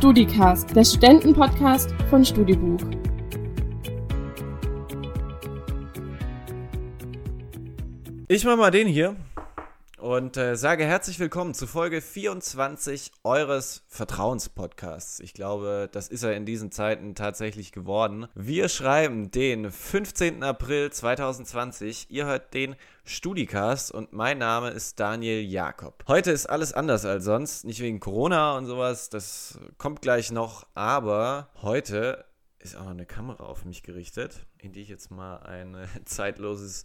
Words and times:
StudiCast, 0.00 0.74
der 0.74 0.82
Studentenpodcast 0.82 1.94
von 2.08 2.24
Studibuch. 2.24 2.80
Ich 8.26 8.42
mach 8.46 8.56
mal 8.56 8.70
den 8.70 8.88
hier 8.88 9.14
und 10.00 10.36
äh, 10.36 10.56
sage 10.56 10.84
herzlich 10.84 11.18
willkommen 11.18 11.52
zu 11.52 11.66
Folge 11.66 12.00
24 12.00 13.12
eures 13.22 13.82
Vertrauenspodcasts. 13.88 15.20
Ich 15.20 15.34
glaube, 15.34 15.88
das 15.92 16.08
ist 16.08 16.22
er 16.22 16.34
in 16.34 16.46
diesen 16.46 16.72
Zeiten 16.72 17.14
tatsächlich 17.14 17.70
geworden. 17.70 18.26
Wir 18.34 18.68
schreiben 18.68 19.30
den 19.30 19.70
15. 19.70 20.42
April 20.42 20.90
2020. 20.90 22.10
Ihr 22.10 22.24
hört 22.26 22.54
den 22.54 22.76
Studicast 23.04 23.92
und 23.92 24.12
mein 24.12 24.38
Name 24.38 24.70
ist 24.70 24.98
Daniel 24.98 25.42
Jakob. 25.42 26.04
Heute 26.08 26.30
ist 26.30 26.46
alles 26.46 26.72
anders 26.72 27.04
als 27.04 27.24
sonst, 27.24 27.64
nicht 27.64 27.80
wegen 27.80 28.00
Corona 28.00 28.56
und 28.56 28.66
sowas, 28.66 29.10
das 29.10 29.58
kommt 29.76 30.00
gleich 30.00 30.32
noch, 30.32 30.66
aber 30.74 31.50
heute 31.60 32.24
ist 32.58 32.76
auch 32.76 32.84
noch 32.84 32.90
eine 32.90 33.06
Kamera 33.06 33.44
auf 33.44 33.64
mich 33.64 33.82
gerichtet, 33.82 34.46
in 34.58 34.72
die 34.72 34.82
ich 34.82 34.88
jetzt 34.88 35.10
mal 35.10 35.38
ein 35.38 35.76
zeitloses 36.04 36.84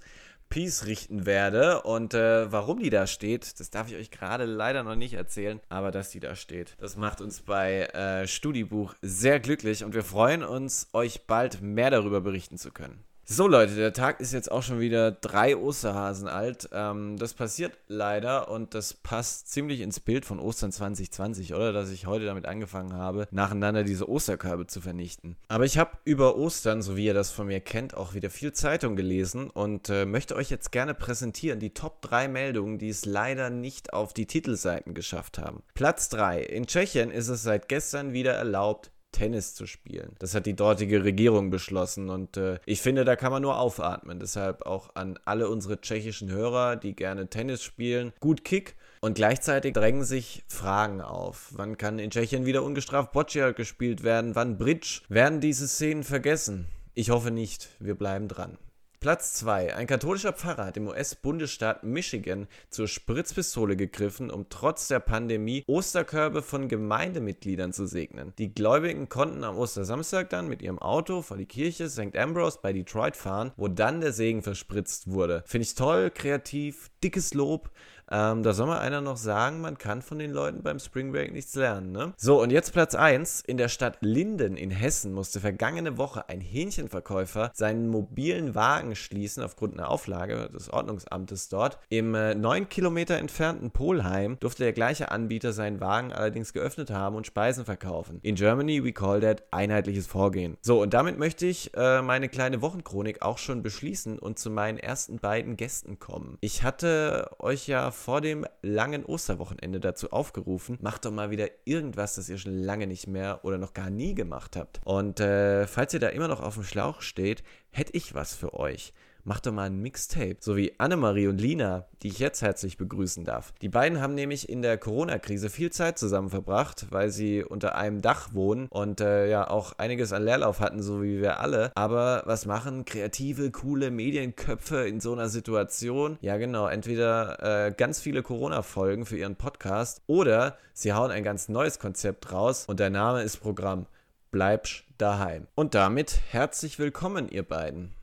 Peace 0.49 0.85
richten 0.85 1.26
werde. 1.26 1.81
Und 1.81 2.13
äh, 2.13 2.52
warum 2.52 2.80
die 2.80 2.90
da 2.90 3.08
steht, 3.08 3.59
das 3.59 3.70
darf 3.70 3.90
ich 3.90 3.95
euch 3.95 4.12
gerade 4.12 4.45
leider 4.45 4.84
noch 4.84 4.95
nicht 4.95 5.13
erzählen. 5.13 5.59
Aber 5.70 5.91
dass 5.91 6.09
die 6.09 6.20
da 6.20 6.35
steht, 6.35 6.76
das 6.80 6.95
macht 6.95 7.21
uns 7.21 7.41
bei 7.41 7.84
äh, 7.88 8.27
Studibuch 8.27 8.95
sehr 9.02 9.40
glücklich 9.40 9.84
und 9.84 9.94
wir 9.94 10.04
freuen 10.04 10.44
uns, 10.44 10.88
euch 10.94 11.26
bald 11.27 11.62
mehr 11.62 11.90
darüber 11.90 12.21
berichten 12.21 12.58
zu 12.58 12.71
können. 12.71 13.04
So 13.27 13.47
Leute, 13.47 13.73
der 13.73 13.91
Tag 13.91 14.20
ist 14.20 14.34
jetzt 14.34 14.52
auch 14.52 14.61
schon 14.61 14.79
wieder 14.79 15.09
drei 15.09 15.57
Osterhasen 15.57 16.27
alt. 16.27 16.70
Ähm, 16.71 17.17
das 17.17 17.34
passiert 17.34 17.75
leider 17.88 18.51
und 18.51 18.76
das 18.76 18.93
passt 18.93 19.51
ziemlich 19.51 19.82
ins 19.82 19.99
Bild 19.99 20.26
von 20.26 20.37
Ostern 20.37 20.71
2020, 20.71 21.55
oder? 21.55 21.73
Dass 21.73 21.90
ich 21.90 22.05
heute 22.05 22.26
damit 22.26 22.45
angefangen 22.45 22.93
habe, 22.93 23.27
nacheinander 23.32 23.84
diese 23.84 24.07
Osterkörbe 24.07 24.67
zu 24.67 24.79
vernichten. 24.79 25.37
Aber 25.48 25.65
ich 25.65 25.79
habe 25.79 25.98
über 26.04 26.37
Ostern, 26.37 26.84
so 26.84 26.98
wie 26.98 27.07
ihr 27.07 27.15
das 27.15 27.32
von 27.32 27.48
mir 27.48 27.62
kennt, 27.62 27.98
auch 27.98 28.13
wieder 28.13 28.29
viel 28.29 28.54
Zeitung 28.54 28.95
gelesen 28.95 29.49
und 29.49 29.89
äh, 29.89 30.05
möchte 30.05 30.35
euch 30.35 30.51
jetzt 30.51 30.71
gerne 30.71 30.93
präsentieren 30.93 31.60
die 31.60 31.73
Top 31.73 32.04
3 32.04 32.27
Meldungen, 32.27 32.77
die 32.77 32.89
es 32.89 33.05
leider 33.05 33.49
nicht 33.49 33.91
auf 33.91 34.13
die 34.13 34.27
Titelseiten 34.27 34.93
geschafft 34.93 35.39
haben. 35.39 35.63
Platz 35.73 36.10
3. 36.10 36.43
In 36.43 36.67
Tschechien 36.67 37.10
ist 37.10 37.29
es 37.29 37.41
seit 37.41 37.70
gestern 37.70 38.13
wieder 38.13 38.34
erlaubt, 38.34 38.91
Tennis 39.16 39.55
zu 39.55 39.66
spielen. 39.66 40.16
Das 40.20 40.35
hat 40.35 40.46
die 40.46 40.55
dortige 40.55 41.05
Regierung 41.05 41.49
beschlossen 41.49 42.10
und 42.10 42.35
äh, 42.35 42.60
ich 42.66 42.82
finde, 42.82 43.05
da 43.05 43.16
kann 43.16 43.32
man 43.32 43.41
nur 43.41 43.57
aufatmen. 43.57 44.20
Deshalb 44.20 44.66
auch 44.66 44.90
an 44.96 45.18
alle 45.24 45.48
unsere 45.48 45.80
tschechischen 45.80 46.30
Hörer, 46.30 46.76
die 46.76 46.96
gerne 46.96 47.27
Tennis 47.30 47.63
spielen, 47.63 48.12
gut 48.20 48.44
Kick. 48.44 48.76
Und 48.99 49.16
gleichzeitig 49.16 49.74
drängen 49.74 50.04
sich 50.04 50.44
Fragen 50.48 50.99
auf. 50.99 51.52
Wann 51.55 51.77
kann 51.77 51.99
in 51.99 52.10
Tschechien 52.10 52.46
wieder 52.46 52.63
ungestraft 52.63 53.12
Boccia 53.12 53.52
gespielt 53.52 54.04
werden? 54.04 54.35
Wann 54.35 54.57
Bridge? 54.57 55.02
Werden 55.10 55.40
diese 55.40 55.68
Szenen 55.68 56.04
vergessen? 56.04 56.66
Ich 56.94 57.10
hoffe 57.10 57.32
nicht. 57.32 57.70
Wir 57.79 57.96
bleiben 57.96 58.27
dran. 58.27 58.57
Platz 59.05 59.34
2. 59.35 59.75
Ein 59.75 59.85
katholischer 59.85 60.34
Pfarrer 60.34 60.65
hat 60.65 60.77
im 60.77 60.87
US-Bundesstaat 60.87 61.84
Michigan 61.84 62.48
zur 62.71 62.87
Spritzpistole 62.87 63.75
gegriffen, 63.75 64.31
um 64.31 64.50
trotz 64.50 64.88
der 64.88 65.00
Pandemie 65.00 65.63
Osterkörbe 65.67 66.41
von 66.41 66.67
Gemeindemitgliedern 66.69 67.72
zu 67.72 67.85
segnen. 67.85 68.33
Die 68.39 68.51
Gläubigen 68.51 69.07
konnten 69.07 69.44
am 69.44 69.59
Ostersamstag 69.59 70.31
dann 70.31 70.47
mit 70.47 70.63
ihrem 70.63 70.79
Auto 70.79 71.22
vor 71.22 71.38
die 71.38 71.45
Kirche 71.45 71.88
St. 71.88 72.17
Ambrose 72.17 72.57
bei 72.63 72.73
Detroit 72.73 73.16
fahren, 73.16 73.51
wo 73.57 73.67
dann 73.67 74.01
der 74.01 74.11
Segen 74.11 74.41
verspritzt 74.41 75.11
wurde. 75.11 75.44
Finde 75.45 75.66
ich 75.67 75.75
toll, 75.75 76.09
kreativ, 76.09 76.89
dickes 77.03 77.35
Lob. 77.35 77.69
Ähm, 78.11 78.44
da 78.44 78.53
soll 78.53 78.67
mal 78.67 78.79
einer 78.79 79.01
noch 79.01 79.17
sagen, 79.17 79.61
man 79.61 79.78
kann 79.78 80.01
von 80.01 80.19
den 80.19 80.31
Leuten 80.31 80.63
beim 80.63 80.79
Spring 80.79 81.11
Break 81.11 81.31
nichts 81.31 81.56
lernen. 81.56 81.91
Ne? 81.91 82.13
So, 82.17 82.41
und 82.41 82.51
jetzt 82.51 82.73
Platz 82.73 82.95
1. 82.95 83.41
In 83.41 83.57
der 83.57 83.69
Stadt 83.69 83.97
Linden 84.01 84.57
in 84.57 84.71
Hessen 84.71 85.13
musste 85.13 85.39
vergangene 85.39 85.97
Woche 85.97 86.29
ein 86.29 86.41
Hähnchenverkäufer 86.41 87.51
seinen 87.53 87.89
mobilen 87.89 88.55
Wagen 88.55 88.95
schließen 88.95 89.44
aufgrund 89.44 89.73
einer 89.73 89.89
Auflage 89.89 90.49
des 90.53 90.69
Ordnungsamtes 90.69 91.49
dort. 91.49 91.79
Im 91.89 92.15
äh, 92.15 92.35
9 92.35 92.69
Kilometer 92.69 93.17
entfernten 93.17 93.71
Polheim 93.71 94.38
durfte 94.39 94.63
der 94.63 94.73
gleiche 94.73 95.11
Anbieter 95.11 95.53
seinen 95.53 95.79
Wagen 95.79 96.13
allerdings 96.13 96.53
geöffnet 96.53 96.91
haben 96.91 97.15
und 97.15 97.27
Speisen 97.27 97.65
verkaufen. 97.65 98.19
In 98.21 98.35
Germany 98.35 98.83
we 98.83 98.94
call 98.94 99.21
that 99.21 99.44
einheitliches 99.51 100.07
Vorgehen. 100.07 100.57
So, 100.61 100.81
und 100.81 100.94
damit 100.94 101.17
möchte 101.17 101.45
ich 101.45 101.71
äh, 101.75 102.01
meine 102.01 102.29
kleine 102.29 102.61
Wochenchronik 102.61 103.21
auch 103.21 103.38
schon 103.38 103.63
beschließen 103.63 104.19
und 104.19 104.39
zu 104.39 104.49
meinen 104.49 104.77
ersten 104.77 105.17
beiden 105.17 105.57
Gästen 105.57 105.99
kommen. 105.99 106.38
Ich 106.41 106.63
hatte 106.63 107.31
euch 107.39 107.67
ja 107.67 107.91
vor 107.95 108.22
dem 108.22 108.45
langen 108.61 109.06
Osterwochenende 109.06 109.79
dazu 109.79 110.11
aufgerufen, 110.11 110.78
macht 110.81 111.06
doch 111.06 111.11
mal 111.11 111.31
wieder 111.31 111.47
irgendwas, 111.63 112.16
das 112.16 112.29
ihr 112.29 112.38
schon 112.38 112.57
lange 112.57 112.85
nicht 112.88 113.07
mehr 113.07 113.39
oder 113.44 113.57
noch 113.57 113.73
gar 113.73 113.89
nie 113.89 114.13
gemacht 114.13 114.56
habt. 114.56 114.79
Und 114.83 115.19
äh, 115.19 115.66
falls 115.66 115.94
ihr 115.94 116.00
da 116.00 116.09
immer 116.09 116.28
noch 116.28 116.41
auf 116.41 116.56
dem 116.56 116.63
Schlauch 116.63 117.01
steht, 117.01 117.44
hätte 117.72 117.95
ich 117.95 118.13
was 118.13 118.35
für 118.35 118.53
euch 118.53 118.94
mach 119.25 119.40
doch 119.41 119.52
mal 119.52 119.63
ein 119.63 119.81
Mixtape. 119.81 120.38
So 120.40 120.56
wie 120.56 120.80
Annemarie 120.80 121.28
und 121.28 121.41
Lina, 121.41 121.88
die 122.02 122.08
ich 122.08 122.19
jetzt 122.19 122.41
herzlich 122.41 122.78
begrüßen 122.78 123.25
darf. 123.25 123.53
Die 123.62 123.69
beiden 123.69 124.02
haben 124.02 124.13
nämlich 124.13 124.47
in 124.47 124.62
der 124.62 124.78
Corona-Krise 124.78 125.50
viel 125.50 125.72
Zeit 125.72 126.00
zusammen 126.00 126.30
verbracht, 126.30 126.88
weil 126.91 127.09
sie 127.09 127.44
unter 127.44 127.75
einem 127.75 128.02
Dach 128.02 128.34
wohnen 128.34 128.68
und 128.69 129.02
äh, 129.02 129.30
ja 129.30 129.50
auch 129.50 129.74
einiges 129.78 130.13
an 130.13 130.24
Leerlauf 130.24 130.59
hatten, 130.59 130.81
so 130.81 131.03
wie 131.03 131.19
wir 131.19 131.40
alle. 131.40 131.72
Aber 131.75 132.24
was 132.25 132.46
machen 132.46 132.86
kreative, 132.86 133.52
coole 133.52 133.91
Medienköpfe 133.91 134.88
in 134.88 135.02
so 135.02 135.12
einer 135.12 135.28
Situation? 135.28 136.18
Ja, 136.22 136.38
genau. 136.38 136.68
Entweder 136.68 137.68
äh, 137.68 137.72
ganz 137.72 138.00
viele 138.00 138.22
Corona-Folgen 138.24 139.06
für 139.06 139.18
ihren 139.18 139.36
Podcast 139.36 140.02
oder 140.07 140.57
sie 140.74 140.94
hauen 140.94 141.12
ein 141.12 141.24
ganz 141.24 141.50
neues 141.50 141.80
Konzept 141.80 142.31
raus 142.31 142.66
und 142.68 142.80
der 142.80 142.92
Name 142.92 143.24
ist 143.24 143.38
Programm. 143.38 143.88
Bleibst 144.30 144.84
daheim. 144.97 145.47
Und 145.56 145.75
damit 145.75 146.19
herzlich 146.30 146.78
willkommen, 146.78 147.30
ihr 147.30 147.44
beiden. 147.44 147.96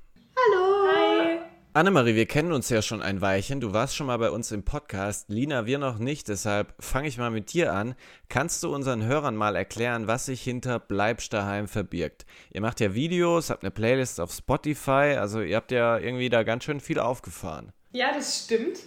Annemarie, 1.74 2.14
wir 2.14 2.26
kennen 2.26 2.52
uns 2.52 2.68
ja 2.68 2.82
schon 2.82 3.00
ein 3.00 3.22
Weilchen. 3.22 3.58
Du 3.58 3.72
warst 3.72 3.96
schon 3.96 4.06
mal 4.06 4.18
bei 4.18 4.30
uns 4.30 4.52
im 4.52 4.62
Podcast. 4.62 5.30
Lina, 5.30 5.64
wir 5.64 5.78
noch 5.78 5.96
nicht. 5.96 6.28
Deshalb 6.28 6.74
fange 6.78 7.08
ich 7.08 7.16
mal 7.16 7.30
mit 7.30 7.54
dir 7.54 7.72
an. 7.72 7.94
Kannst 8.28 8.62
du 8.62 8.74
unseren 8.74 9.02
Hörern 9.02 9.34
mal 9.36 9.56
erklären, 9.56 10.06
was 10.06 10.26
sich 10.26 10.42
hinter 10.42 10.78
Bleibst 10.78 11.32
daheim 11.32 11.68
verbirgt? 11.68 12.26
Ihr 12.52 12.60
macht 12.60 12.80
ja 12.80 12.92
Videos, 12.92 13.48
habt 13.48 13.64
eine 13.64 13.70
Playlist 13.70 14.20
auf 14.20 14.32
Spotify. 14.32 15.16
Also 15.18 15.40
ihr 15.40 15.56
habt 15.56 15.72
ja 15.72 15.96
irgendwie 15.96 16.28
da 16.28 16.42
ganz 16.42 16.64
schön 16.64 16.78
viel 16.78 17.00
aufgefahren. 17.00 17.72
Ja, 17.92 18.12
das 18.12 18.44
stimmt. 18.44 18.80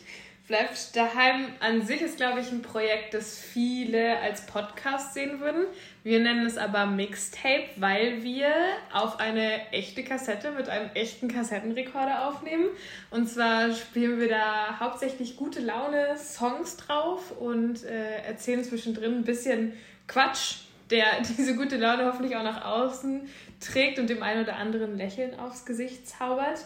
Bleibt 0.47 0.95
daheim 0.95 1.47
an 1.59 1.81
sich 1.81 2.01
ist, 2.01 2.17
glaube 2.17 2.39
ich, 2.39 2.51
ein 2.51 2.61
Projekt, 2.61 3.16
das 3.16 3.39
viele 3.39 4.19
als 4.19 4.45
Podcast 4.45 5.16
sehen 5.16 5.39
würden. 5.39 5.66
Wir 6.03 6.19
nennen 6.19 6.45
es 6.45 6.59
aber 6.59 6.85
Mixtape, 6.85 7.67
weil 7.78 8.22
wir 8.22 8.51
auf 8.94 9.19
eine 9.19 9.72
echte 9.72 10.03
Kassette 10.03 10.51
mit 10.51 10.69
einem 10.69 10.91
echten 10.94 11.29
Kassettenrekorder 11.29 12.28
aufnehmen. 12.28 12.66
Und 13.09 13.28
zwar 13.28 13.73
spielen 13.73 14.19
wir 14.19 14.29
da 14.29 14.79
hauptsächlich 14.79 15.35
gute 15.35 15.61
Laune 15.61 16.16
Songs 16.16 16.78
drauf 16.78 17.31
und 17.39 17.84
äh, 17.84 18.17
erzählen 18.28 18.63
zwischendrin 18.63 19.16
ein 19.16 19.23
bisschen 19.23 19.73
Quatsch, 20.07 20.57
der 20.91 21.07
diese 21.38 21.55
gute 21.55 21.78
Laune 21.78 22.05
hoffentlich 22.05 22.35
auch 22.35 22.44
nach 22.44 22.63
außen 22.63 23.28
trägt 23.59 23.97
und 23.97 24.11
dem 24.11 24.22
einen 24.22 24.44
oder 24.44 24.57
anderen 24.57 24.95
Lächeln 24.95 25.39
aufs 25.39 25.66
Gesicht 25.66 26.07
zaubert. 26.07 26.59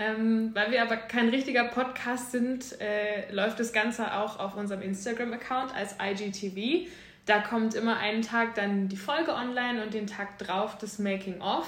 Ähm, 0.00 0.52
weil 0.54 0.70
wir 0.70 0.80
aber 0.80 0.96
kein 0.96 1.28
richtiger 1.28 1.64
Podcast 1.64 2.32
sind, 2.32 2.80
äh, 2.80 3.30
läuft 3.30 3.60
das 3.60 3.74
Ganze 3.74 4.14
auch 4.14 4.38
auf 4.38 4.56
unserem 4.56 4.80
Instagram-Account 4.80 5.74
als 5.74 5.96
IGTV. 6.02 6.88
Da 7.26 7.40
kommt 7.40 7.74
immer 7.74 7.98
einen 7.98 8.22
Tag 8.22 8.54
dann 8.54 8.88
die 8.88 8.96
Folge 8.96 9.34
online 9.34 9.84
und 9.84 9.92
den 9.92 10.06
Tag 10.06 10.38
drauf 10.38 10.78
das 10.78 10.98
Making-of, 10.98 11.66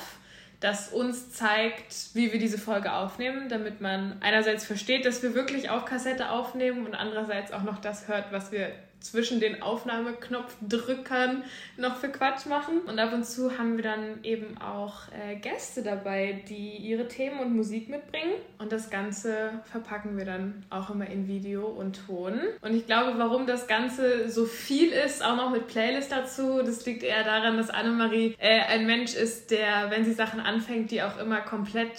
das 0.60 0.88
uns 0.88 1.31
zeigt, 1.32 2.15
wie 2.15 2.32
wir 2.32 2.38
diese 2.38 2.56
Folge 2.56 2.94
aufnehmen, 2.94 3.50
damit 3.50 3.82
man 3.82 4.16
einerseits 4.22 4.65
versteht, 4.65 5.04
dass 5.04 5.22
wir 5.22 5.34
wirklich 5.34 5.68
auf 5.68 5.84
Kassette 5.84 6.30
aufnehmen 6.30 6.86
und 6.86 6.95
andererseits 6.95 7.53
auch 7.53 7.65
noch 7.65 7.83
das 7.83 8.09
hört, 8.09 8.33
was 8.33 8.51
wir 8.51 8.72
zwischen 9.03 9.41
den 9.41 9.63
Aufnahmeknopfdrückern 9.63 11.45
noch 11.77 11.97
für 11.97 12.09
Quatsch 12.09 12.47
machen. 12.47 12.81
Und 12.87 12.99
ab 12.99 13.13
und 13.13 13.25
zu 13.25 13.59
haben 13.59 13.77
wir 13.77 13.84
dann 13.84 14.22
eben 14.22 14.59
auch 14.59 15.03
äh, 15.13 15.37
Gäste 15.37 15.83
dabei, 15.83 16.43
die 16.49 16.77
ihre 16.77 17.09
Themen 17.09 17.41
und 17.41 17.54
Musik 17.54 17.89
mitbringen. 17.89 18.34
Und 18.59 18.72
das 18.72 18.91
Ganze 18.91 19.51
verpacken 19.71 20.16
wir 20.16 20.25
dann 20.25 20.65
auch 20.71 20.91
immer 20.91 21.07
in 21.09 21.28
Video 21.28 21.66
und 21.66 22.07
Ton. 22.07 22.41
Und 22.60 22.75
ich 22.75 22.87
glaube, 22.87 23.19
warum 23.19 23.47
das 23.47 23.66
Ganze 23.66 24.28
so 24.28 24.45
viel 24.45 24.91
ist, 24.93 25.25
auch 25.25 25.37
noch 25.37 25.51
mit 25.51 25.66
Playlist 25.66 26.13
dazu, 26.13 26.63
das 26.63 26.84
liegt 26.87 27.03
eher 27.03 27.25
daran, 27.25 27.57
dass 27.57 27.71
Annemarie 27.71 28.37
äh, 28.39 28.60
ein 28.60 28.87
Mensch 28.87 29.15
ist, 29.15 29.51
der, 29.51 29.91
wenn 29.91 30.05
sie 30.05 30.13
Sachen 30.13 30.41
anfängt, 30.41 30.91
die 30.91 31.03
auch 31.03 31.19
immer 31.19 31.41
komplett 31.41 31.98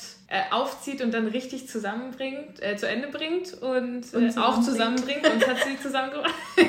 aufzieht 0.52 1.02
und 1.02 1.14
dann 1.14 1.28
richtig 1.28 1.68
zusammenbringt, 1.68 2.62
äh, 2.62 2.76
zu 2.76 2.88
Ende 2.88 3.08
bringt 3.08 3.54
und, 3.54 4.14
und 4.14 4.36
äh, 4.36 4.40
auch 4.40 4.62
zusammenbringt 4.62 5.28
und 5.28 5.48
hat 5.48 5.58
sie 5.64 5.80
zusammengebracht. 5.80 6.34
ähm, 6.58 6.66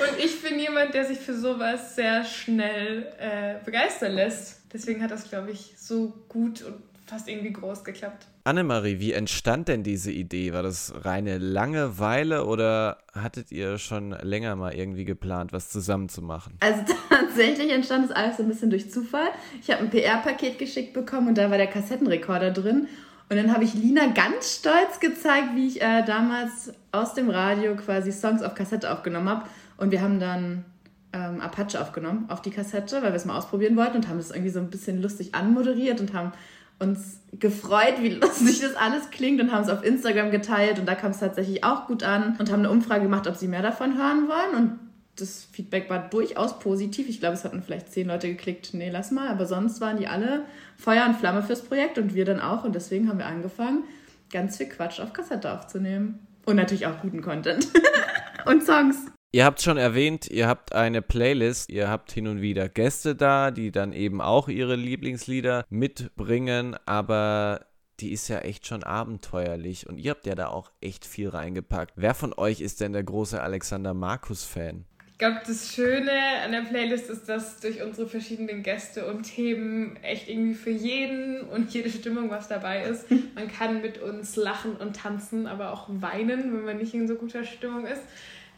und 0.00 0.24
ich 0.24 0.42
bin 0.42 0.58
jemand, 0.58 0.94
der 0.94 1.04
sich 1.04 1.18
für 1.18 1.34
sowas 1.34 1.94
sehr 1.96 2.24
schnell 2.24 3.12
äh, 3.18 3.64
begeistern 3.64 4.12
lässt. 4.12 4.60
Deswegen 4.72 5.02
hat 5.02 5.10
das, 5.10 5.28
glaube 5.28 5.50
ich, 5.50 5.74
so 5.76 6.12
gut 6.28 6.62
und 6.62 6.89
fast 7.10 7.28
irgendwie 7.28 7.52
groß 7.52 7.84
geklappt. 7.84 8.26
Annemarie, 8.44 9.00
wie 9.00 9.12
entstand 9.12 9.68
denn 9.68 9.82
diese 9.82 10.10
Idee? 10.10 10.52
War 10.52 10.62
das 10.62 10.92
reine 11.04 11.38
Langeweile 11.38 12.46
oder 12.46 12.98
hattet 13.12 13.52
ihr 13.52 13.78
schon 13.78 14.12
länger 14.22 14.56
mal 14.56 14.74
irgendwie 14.74 15.04
geplant, 15.04 15.52
was 15.52 15.68
zusammen 15.68 16.08
zu 16.08 16.22
machen? 16.22 16.54
Also 16.60 16.82
tatsächlich 17.10 17.70
entstand 17.72 18.08
das 18.08 18.16
alles 18.16 18.36
so 18.38 18.44
ein 18.44 18.48
bisschen 18.48 18.70
durch 18.70 18.90
Zufall. 18.90 19.28
Ich 19.60 19.70
habe 19.70 19.82
ein 19.82 19.90
PR-Paket 19.90 20.58
geschickt 20.58 20.94
bekommen 20.94 21.28
und 21.28 21.38
da 21.38 21.50
war 21.50 21.58
der 21.58 21.66
Kassettenrekorder 21.66 22.52
drin. 22.52 22.88
Und 23.28 23.36
dann 23.36 23.52
habe 23.52 23.64
ich 23.64 23.74
Lina 23.74 24.06
ganz 24.08 24.56
stolz 24.56 24.98
gezeigt, 24.98 25.54
wie 25.54 25.68
ich 25.68 25.82
äh, 25.82 26.04
damals 26.04 26.72
aus 26.90 27.14
dem 27.14 27.30
Radio 27.30 27.76
quasi 27.76 28.10
Songs 28.10 28.42
auf 28.42 28.54
Kassette 28.54 28.90
aufgenommen 28.90 29.28
habe. 29.28 29.44
Und 29.76 29.92
wir 29.92 30.00
haben 30.00 30.18
dann 30.18 30.64
ähm, 31.12 31.40
Apache 31.40 31.80
aufgenommen 31.80 32.26
auf 32.28 32.42
die 32.42 32.50
Kassette, 32.50 33.02
weil 33.02 33.10
wir 33.10 33.16
es 33.16 33.24
mal 33.24 33.36
ausprobieren 33.36 33.76
wollten 33.76 33.96
und 33.96 34.08
haben 34.08 34.18
das 34.18 34.30
irgendwie 34.30 34.50
so 34.50 34.60
ein 34.60 34.70
bisschen 34.70 35.02
lustig 35.02 35.34
anmoderiert 35.34 36.00
und 36.00 36.12
haben 36.12 36.32
uns 36.80 37.20
gefreut, 37.38 37.96
wie 38.00 38.08
lustig 38.08 38.60
das 38.60 38.74
alles 38.74 39.10
klingt 39.10 39.40
und 39.40 39.52
haben 39.52 39.62
es 39.62 39.68
auf 39.68 39.84
Instagram 39.84 40.30
geteilt 40.30 40.78
und 40.78 40.86
da 40.86 40.94
kam 40.94 41.12
es 41.12 41.20
tatsächlich 41.20 41.62
auch 41.62 41.86
gut 41.86 42.02
an 42.02 42.36
und 42.38 42.50
haben 42.50 42.60
eine 42.60 42.70
Umfrage 42.70 43.02
gemacht, 43.02 43.28
ob 43.28 43.36
sie 43.36 43.48
mehr 43.48 43.62
davon 43.62 43.96
hören 43.96 44.28
wollen 44.28 44.56
und 44.56 44.78
das 45.16 45.44
Feedback 45.52 45.90
war 45.90 46.08
durchaus 46.08 46.58
positiv. 46.58 47.08
Ich 47.08 47.20
glaube, 47.20 47.34
es 47.34 47.44
hatten 47.44 47.62
vielleicht 47.62 47.92
zehn 47.92 48.08
Leute 48.08 48.28
geklickt, 48.28 48.72
nee, 48.72 48.88
lass 48.90 49.10
mal, 49.10 49.28
aber 49.28 49.46
sonst 49.46 49.80
waren 49.80 49.98
die 49.98 50.08
alle 50.08 50.44
Feuer 50.76 51.04
und 51.06 51.16
Flamme 51.16 51.42
fürs 51.42 51.62
Projekt 51.62 51.98
und 51.98 52.14
wir 52.14 52.24
dann 52.24 52.40
auch 52.40 52.64
und 52.64 52.74
deswegen 52.74 53.08
haben 53.08 53.18
wir 53.18 53.26
angefangen, 53.26 53.84
ganz 54.32 54.56
viel 54.56 54.68
Quatsch 54.68 55.00
auf 55.00 55.12
Kassette 55.12 55.52
aufzunehmen. 55.52 56.26
Und 56.46 56.56
natürlich 56.56 56.86
auch 56.86 57.00
guten 57.02 57.20
Content 57.20 57.68
und 58.46 58.64
Songs. 58.64 58.96
Ihr 59.32 59.44
habt 59.44 59.62
schon 59.62 59.76
erwähnt, 59.76 60.28
ihr 60.28 60.48
habt 60.48 60.74
eine 60.74 61.02
Playlist, 61.02 61.70
ihr 61.70 61.88
habt 61.88 62.10
hin 62.10 62.26
und 62.26 62.40
wieder 62.40 62.68
Gäste 62.68 63.14
da, 63.14 63.52
die 63.52 63.70
dann 63.70 63.92
eben 63.92 64.20
auch 64.20 64.48
ihre 64.48 64.74
Lieblingslieder 64.74 65.64
mitbringen, 65.70 66.76
aber 66.84 67.66
die 68.00 68.10
ist 68.10 68.26
ja 68.26 68.38
echt 68.40 68.66
schon 68.66 68.82
abenteuerlich 68.82 69.88
und 69.88 69.98
ihr 69.98 70.10
habt 70.10 70.26
ja 70.26 70.34
da 70.34 70.48
auch 70.48 70.72
echt 70.80 71.06
viel 71.06 71.28
reingepackt. 71.28 71.92
Wer 71.94 72.14
von 72.14 72.34
euch 72.36 72.60
ist 72.60 72.80
denn 72.80 72.92
der 72.92 73.04
große 73.04 73.40
Alexander 73.40 73.94
Markus-Fan? 73.94 74.84
Ich 75.12 75.18
glaube, 75.18 75.42
das 75.46 75.74
Schöne 75.74 76.10
an 76.44 76.50
der 76.50 76.62
Playlist 76.62 77.08
ist, 77.08 77.28
dass 77.28 77.60
durch 77.60 77.84
unsere 77.84 78.08
verschiedenen 78.08 78.64
Gäste 78.64 79.06
und 79.06 79.22
Themen 79.22 79.94
echt 80.02 80.28
irgendwie 80.28 80.54
für 80.54 80.70
jeden 80.70 81.42
und 81.42 81.72
jede 81.72 81.90
Stimmung 81.90 82.30
was 82.30 82.48
dabei 82.48 82.82
ist. 82.82 83.04
Man 83.36 83.46
kann 83.46 83.80
mit 83.80 83.98
uns 83.98 84.34
lachen 84.34 84.74
und 84.74 84.96
tanzen, 84.96 85.46
aber 85.46 85.72
auch 85.72 85.88
weinen, 85.88 86.52
wenn 86.52 86.64
man 86.64 86.78
nicht 86.78 86.94
in 86.94 87.06
so 87.06 87.14
guter 87.14 87.44
Stimmung 87.44 87.86
ist. 87.86 88.02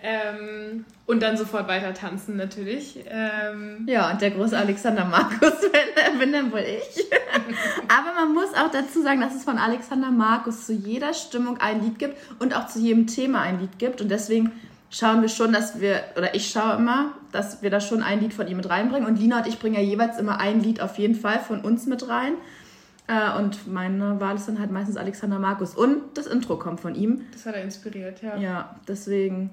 Ähm, 0.05 0.85
und 1.07 1.23
dann 1.23 1.37
sofort 1.37 1.69
weiter 1.69 1.95
tanzen 1.95 2.37
natürlich. 2.37 2.99
Ähm, 3.09 3.87
ja, 3.87 4.11
und 4.11 4.21
der 4.21 4.33
große 4.33 4.59
Alexander 4.59 5.05
Markus 5.05 5.61
bin, 5.61 6.19
bin 6.19 6.33
dann 6.33 6.51
wohl 6.51 6.59
ich. 6.59 7.07
Aber 7.89 8.13
man 8.15 8.35
muss 8.35 8.53
auch 8.55 8.71
dazu 8.73 9.01
sagen, 9.01 9.21
dass 9.21 9.37
es 9.37 9.45
von 9.45 9.59
Alexander 9.59 10.11
Markus 10.11 10.67
zu 10.67 10.73
jeder 10.73 11.15
Stimmung 11.15 11.59
ein 11.61 11.83
Lied 11.83 12.01
gibt 12.01 12.17
und 12.41 12.57
auch 12.57 12.67
zu 12.67 12.81
jedem 12.81 13.07
Thema 13.07 13.43
ein 13.43 13.61
Lied 13.61 13.79
gibt. 13.79 14.01
Und 14.01 14.09
deswegen 14.09 14.51
schauen 14.91 15.23
wir 15.23 15.29
schon, 15.29 15.53
dass 15.53 15.81
wir, 15.81 16.03
oder 16.17 16.35
ich 16.35 16.51
schaue 16.51 16.75
immer, 16.77 17.13
dass 17.31 17.63
wir 17.63 17.71
da 17.71 17.81
schon 17.81 18.03
ein 18.03 18.19
Lied 18.19 18.35
von 18.35 18.49
ihm 18.49 18.57
mit 18.57 18.69
reinbringen. 18.69 19.07
Und 19.07 19.21
Lina 19.21 19.39
und 19.39 19.47
ich 19.47 19.61
bringen 19.61 19.77
ja 19.77 19.83
jeweils 19.83 20.19
immer 20.19 20.41
ein 20.41 20.61
Lied 20.65 20.81
auf 20.81 20.99
jeden 20.99 21.15
Fall 21.15 21.39
von 21.39 21.61
uns 21.61 21.87
mit 21.87 22.09
rein. 22.09 22.33
Äh, 23.07 23.39
und 23.39 23.73
meine 23.73 24.21
Wahl 24.21 24.35
ist 24.35 24.49
dann 24.49 24.59
halt 24.59 24.73
meistens 24.73 24.97
Alexander 24.97 25.39
Markus. 25.39 25.77
Und 25.77 26.01
das 26.15 26.27
Intro 26.27 26.57
kommt 26.57 26.81
von 26.81 26.97
ihm. 26.97 27.27
Das 27.33 27.47
hat 27.47 27.55
er 27.55 27.63
inspiriert, 27.63 28.21
ja. 28.21 28.37
Ja, 28.37 28.77
deswegen 28.89 29.51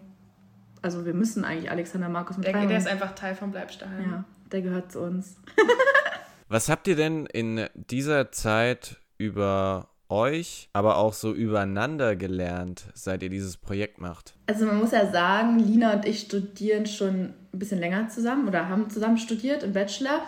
also 0.81 1.05
wir 1.05 1.13
müssen 1.13 1.45
eigentlich 1.45 1.71
Alexander 1.71 2.09
Markus 2.09 2.37
mit 2.37 2.47
der, 2.47 2.65
der 2.65 2.77
ist 2.77 2.87
einfach 2.87 3.15
Teil 3.15 3.35
von 3.35 3.51
Bleibst 3.51 3.81
daheim. 3.81 4.11
Ja, 4.11 4.23
der 4.51 4.61
gehört 4.61 4.91
zu 4.91 4.99
uns. 4.99 5.35
Was 6.47 6.69
habt 6.69 6.87
ihr 6.87 6.95
denn 6.95 7.25
in 7.27 7.67
dieser 7.75 8.31
Zeit 8.31 8.97
über 9.17 9.89
euch, 10.09 10.69
aber 10.73 10.97
auch 10.97 11.13
so 11.13 11.33
übereinander 11.33 12.15
gelernt, 12.15 12.85
seit 12.93 13.21
ihr 13.21 13.29
dieses 13.29 13.57
Projekt 13.57 14.01
macht? 14.01 14.33
Also 14.47 14.65
man 14.65 14.79
muss 14.79 14.91
ja 14.91 15.11
sagen, 15.11 15.59
Lina 15.59 15.93
und 15.93 16.05
ich 16.05 16.21
studieren 16.21 16.87
schon 16.87 17.33
ein 17.53 17.59
bisschen 17.59 17.79
länger 17.79 18.09
zusammen 18.09 18.47
oder 18.47 18.67
haben 18.67 18.89
zusammen 18.89 19.17
studiert 19.17 19.63
im 19.63 19.73
Bachelor. 19.73 20.23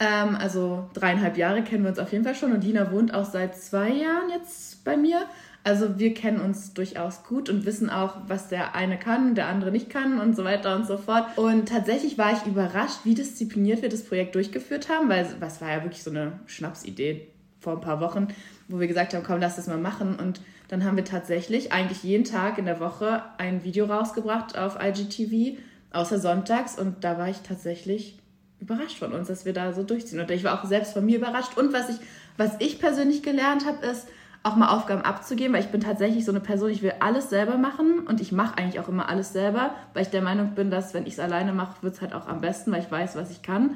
Ähm, 0.00 0.36
also 0.36 0.88
dreieinhalb 0.94 1.36
Jahre 1.36 1.62
kennen 1.62 1.82
wir 1.82 1.90
uns 1.90 1.98
auf 1.98 2.12
jeden 2.12 2.24
Fall 2.24 2.34
schon 2.34 2.52
und 2.52 2.64
Lina 2.64 2.90
wohnt 2.90 3.12
auch 3.12 3.26
seit 3.26 3.56
zwei 3.56 3.90
Jahren 3.90 4.30
jetzt 4.30 4.84
bei 4.84 4.96
mir. 4.96 5.26
Also 5.68 5.98
wir 5.98 6.14
kennen 6.14 6.40
uns 6.40 6.72
durchaus 6.72 7.24
gut 7.24 7.50
und 7.50 7.66
wissen 7.66 7.90
auch, 7.90 8.16
was 8.26 8.48
der 8.48 8.74
eine 8.74 8.98
kann, 8.98 9.34
der 9.34 9.48
andere 9.48 9.70
nicht 9.70 9.90
kann 9.90 10.18
und 10.18 10.34
so 10.34 10.42
weiter 10.42 10.74
und 10.74 10.86
so 10.86 10.96
fort. 10.96 11.36
Und 11.36 11.68
tatsächlich 11.68 12.16
war 12.16 12.32
ich 12.32 12.46
überrascht, 12.46 13.00
wie 13.04 13.14
diszipliniert 13.14 13.82
wir 13.82 13.90
das 13.90 14.02
Projekt 14.02 14.34
durchgeführt 14.34 14.88
haben, 14.88 15.10
weil 15.10 15.26
was 15.40 15.60
war 15.60 15.70
ja 15.70 15.82
wirklich 15.82 16.02
so 16.02 16.08
eine 16.08 16.40
Schnapsidee 16.46 17.28
vor 17.60 17.74
ein 17.74 17.82
paar 17.82 18.00
Wochen, 18.00 18.28
wo 18.68 18.80
wir 18.80 18.86
gesagt 18.86 19.12
haben, 19.12 19.22
komm, 19.22 19.40
lass 19.40 19.56
das 19.56 19.66
mal 19.66 19.76
machen. 19.76 20.16
Und 20.16 20.40
dann 20.68 20.84
haben 20.84 20.96
wir 20.96 21.04
tatsächlich 21.04 21.70
eigentlich 21.70 22.02
jeden 22.02 22.24
Tag 22.24 22.56
in 22.56 22.64
der 22.64 22.80
Woche 22.80 23.22
ein 23.36 23.62
Video 23.62 23.84
rausgebracht 23.84 24.56
auf 24.56 24.78
IGTV, 24.82 25.58
außer 25.90 26.18
sonntags. 26.18 26.78
Und 26.78 27.04
da 27.04 27.18
war 27.18 27.28
ich 27.28 27.40
tatsächlich 27.40 28.18
überrascht 28.58 28.98
von 28.98 29.12
uns, 29.12 29.28
dass 29.28 29.44
wir 29.44 29.52
da 29.52 29.74
so 29.74 29.82
durchziehen. 29.82 30.18
Und 30.18 30.30
ich 30.30 30.44
war 30.44 30.58
auch 30.58 30.66
selbst 30.66 30.94
von 30.94 31.04
mir 31.04 31.18
überrascht. 31.18 31.58
Und 31.58 31.74
was 31.74 31.90
ich, 31.90 31.96
was 32.38 32.52
ich 32.58 32.78
persönlich 32.78 33.22
gelernt 33.22 33.66
habe, 33.66 33.84
ist, 33.84 34.06
auch 34.42 34.56
mal 34.56 34.68
Aufgaben 34.68 35.02
abzugeben, 35.02 35.52
weil 35.52 35.62
ich 35.62 35.70
bin 35.70 35.80
tatsächlich 35.80 36.24
so 36.24 36.32
eine 36.32 36.40
Person, 36.40 36.70
ich 36.70 36.82
will 36.82 36.94
alles 37.00 37.28
selber 37.30 37.58
machen 37.58 38.00
und 38.06 38.20
ich 38.20 38.32
mache 38.32 38.56
eigentlich 38.56 38.80
auch 38.80 38.88
immer 38.88 39.08
alles 39.08 39.32
selber, 39.32 39.74
weil 39.94 40.02
ich 40.02 40.10
der 40.10 40.22
Meinung 40.22 40.54
bin, 40.54 40.70
dass 40.70 40.94
wenn 40.94 41.06
ich 41.06 41.14
es 41.14 41.20
alleine 41.20 41.52
mache, 41.52 41.82
wird 41.82 41.94
es 41.94 42.00
halt 42.00 42.14
auch 42.14 42.28
am 42.28 42.40
besten, 42.40 42.72
weil 42.72 42.82
ich 42.82 42.90
weiß, 42.90 43.16
was 43.16 43.30
ich 43.30 43.42
kann. 43.42 43.72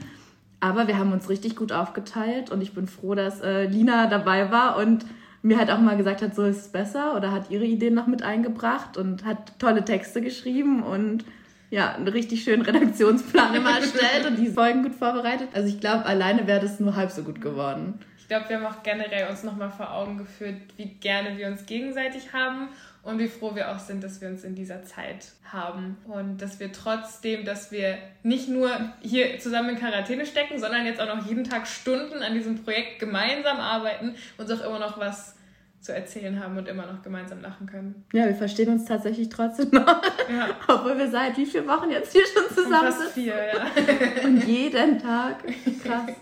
Aber 0.60 0.86
wir 0.86 0.96
haben 0.96 1.12
uns 1.12 1.28
richtig 1.28 1.56
gut 1.56 1.72
aufgeteilt 1.72 2.50
und 2.50 2.62
ich 2.62 2.72
bin 2.72 2.86
froh, 2.86 3.14
dass 3.14 3.40
äh, 3.40 3.64
Lina 3.64 4.06
dabei 4.06 4.52
war 4.52 4.76
und 4.76 5.04
mir 5.42 5.58
halt 5.58 5.70
auch 5.70 5.80
mal 5.80 5.96
gesagt 5.96 6.22
hat, 6.22 6.36
so 6.36 6.44
ist 6.44 6.58
es 6.58 6.68
besser 6.68 7.16
oder 7.16 7.32
hat 7.32 7.50
ihre 7.50 7.64
Ideen 7.64 7.94
noch 7.94 8.06
mit 8.06 8.22
eingebracht 8.22 8.96
und 8.96 9.24
hat 9.24 9.58
tolle 9.58 9.84
Texte 9.84 10.20
geschrieben 10.22 10.84
und 10.84 11.24
ja, 11.72 11.94
einen 11.94 12.06
richtig 12.06 12.44
schönen 12.44 12.62
Redaktionsplan 12.62 13.54
immer 13.54 13.70
erstellt 13.80 14.26
und 14.26 14.36
die 14.36 14.48
Folgen 14.48 14.84
gut 14.84 14.94
vorbereitet. 14.94 15.48
Also 15.52 15.68
ich 15.68 15.80
glaube, 15.80 16.06
alleine 16.06 16.46
wäre 16.46 16.60
das 16.60 16.78
nur 16.78 16.94
halb 16.94 17.10
so 17.10 17.24
gut 17.24 17.40
geworden 17.40 17.98
glaube, 18.32 18.48
wir 18.48 18.56
haben 18.56 18.74
auch 18.74 18.82
generell 18.82 19.28
uns 19.28 19.42
nochmal 19.42 19.70
vor 19.70 19.92
Augen 19.92 20.16
geführt, 20.16 20.54
wie 20.78 20.86
gerne 20.86 21.36
wir 21.36 21.48
uns 21.48 21.66
gegenseitig 21.66 22.32
haben 22.32 22.70
und 23.02 23.18
wie 23.18 23.28
froh 23.28 23.54
wir 23.54 23.70
auch 23.70 23.78
sind, 23.78 24.02
dass 24.02 24.22
wir 24.22 24.28
uns 24.28 24.42
in 24.42 24.54
dieser 24.54 24.84
Zeit 24.84 25.32
haben 25.44 25.98
und 26.06 26.40
dass 26.40 26.58
wir 26.58 26.72
trotzdem, 26.72 27.44
dass 27.44 27.72
wir 27.72 27.98
nicht 28.22 28.48
nur 28.48 28.70
hier 29.02 29.38
zusammen 29.38 29.70
in 29.70 29.78
Quarantäne 29.78 30.24
stecken, 30.24 30.58
sondern 30.58 30.86
jetzt 30.86 30.98
auch 30.98 31.14
noch 31.14 31.26
jeden 31.26 31.44
Tag 31.44 31.66
Stunden 31.66 32.22
an 32.22 32.32
diesem 32.32 32.64
Projekt 32.64 33.00
gemeinsam 33.00 33.60
arbeiten, 33.60 34.14
uns 34.38 34.50
auch 34.50 34.64
immer 34.64 34.78
noch 34.78 34.98
was 34.98 35.36
zu 35.82 35.92
erzählen 35.92 36.38
haben 36.42 36.56
und 36.56 36.68
immer 36.68 36.86
noch 36.86 37.02
gemeinsam 37.02 37.40
lachen 37.40 37.66
können. 37.66 38.04
Ja, 38.12 38.26
wir 38.26 38.34
verstehen 38.34 38.70
uns 38.70 38.84
tatsächlich 38.84 39.28
trotzdem 39.28 39.70
noch. 39.70 39.86
Ja. 40.30 40.56
Obwohl 40.68 40.96
wir 40.96 41.10
seit 41.10 41.36
wie 41.36 41.44
vielen 41.44 41.66
Wochen 41.66 41.90
jetzt 41.90 42.12
hier 42.12 42.22
schon 42.26 42.54
zusammen 42.54 42.92
sind. 42.92 43.10
Vier, 43.10 43.34
ja. 43.34 44.24
Und 44.24 44.44
jeden 44.46 44.98
Tag. 45.00 45.44
Krass. 45.82 46.12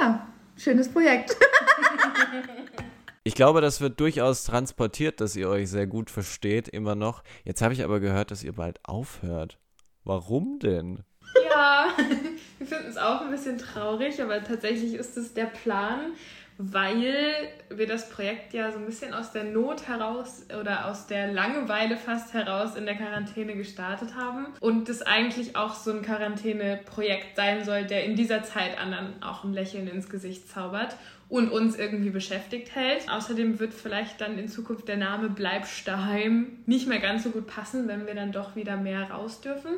Ja, 0.00 0.26
schönes 0.56 0.88
Projekt. 0.88 1.36
Ich 3.24 3.36
glaube, 3.36 3.60
das 3.60 3.80
wird 3.80 4.00
durchaus 4.00 4.42
transportiert, 4.42 5.20
dass 5.20 5.36
ihr 5.36 5.48
euch 5.48 5.70
sehr 5.70 5.86
gut 5.86 6.10
versteht, 6.10 6.66
immer 6.66 6.96
noch. 6.96 7.22
Jetzt 7.44 7.62
habe 7.62 7.72
ich 7.72 7.84
aber 7.84 8.00
gehört, 8.00 8.32
dass 8.32 8.42
ihr 8.42 8.52
bald 8.52 8.80
aufhört. 8.82 9.60
Warum 10.02 10.58
denn? 10.58 11.04
Ja, 11.48 11.86
wir 12.58 12.66
finden 12.66 12.88
es 12.88 12.96
auch 12.96 13.20
ein 13.20 13.30
bisschen 13.30 13.58
traurig, 13.58 14.20
aber 14.20 14.42
tatsächlich 14.42 14.94
ist 14.94 15.16
es 15.16 15.34
der 15.34 15.46
Plan, 15.46 16.14
weil 16.58 17.48
wir 17.70 17.86
das 17.86 18.10
Projekt 18.10 18.52
ja 18.52 18.70
so 18.70 18.78
ein 18.78 18.86
bisschen 18.86 19.14
aus 19.14 19.32
der 19.32 19.44
Not 19.44 19.88
heraus 19.88 20.46
oder 20.60 20.86
aus 20.86 21.06
der 21.06 21.32
Langeweile 21.32 21.96
fast 21.96 22.34
heraus 22.34 22.76
in 22.76 22.86
der 22.86 22.96
Quarantäne 22.96 23.54
gestartet 23.54 24.14
haben 24.14 24.46
und 24.60 24.88
es 24.88 25.02
eigentlich 25.02 25.56
auch 25.56 25.74
so 25.74 25.92
ein 25.92 26.02
Quarantäne-Projekt 26.02 27.36
sein 27.36 27.64
soll, 27.64 27.84
der 27.84 28.04
in 28.04 28.16
dieser 28.16 28.42
Zeit 28.42 28.78
anderen 28.78 29.22
auch 29.22 29.44
ein 29.44 29.52
Lächeln 29.52 29.88
ins 29.88 30.08
Gesicht 30.08 30.48
zaubert 30.48 30.96
und 31.28 31.50
uns 31.50 31.78
irgendwie 31.78 32.10
beschäftigt 32.10 32.74
hält. 32.74 33.10
Außerdem 33.10 33.58
wird 33.58 33.72
vielleicht 33.72 34.20
dann 34.20 34.38
in 34.38 34.48
Zukunft 34.48 34.86
der 34.86 34.98
Name 34.98 35.30
Bleibst 35.30 35.88
daheim 35.88 36.58
nicht 36.66 36.86
mehr 36.86 37.00
ganz 37.00 37.24
so 37.24 37.30
gut 37.30 37.46
passen, 37.46 37.88
wenn 37.88 38.06
wir 38.06 38.14
dann 38.14 38.32
doch 38.32 38.54
wieder 38.54 38.76
mehr 38.76 39.10
raus 39.10 39.40
dürfen. 39.40 39.72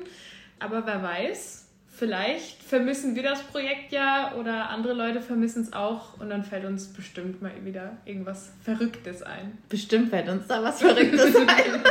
Aber 0.58 0.84
wer 0.86 1.02
weiß, 1.02 1.63
vielleicht 1.96 2.62
vermissen 2.62 3.14
wir 3.14 3.22
das 3.22 3.42
Projekt 3.42 3.92
ja 3.92 4.34
oder 4.34 4.70
andere 4.70 4.94
Leute 4.94 5.20
vermissen 5.20 5.62
es 5.62 5.72
auch 5.72 6.18
und 6.18 6.28
dann 6.28 6.42
fällt 6.42 6.64
uns 6.64 6.92
bestimmt 6.92 7.40
mal 7.40 7.52
wieder 7.64 7.96
irgendwas 8.04 8.50
Verrücktes 8.62 9.22
ein. 9.22 9.58
Bestimmt 9.68 10.10
fällt 10.10 10.28
uns 10.28 10.46
da 10.46 10.62
was 10.62 10.80
Verrücktes 10.80 11.36
ein. 11.46 11.84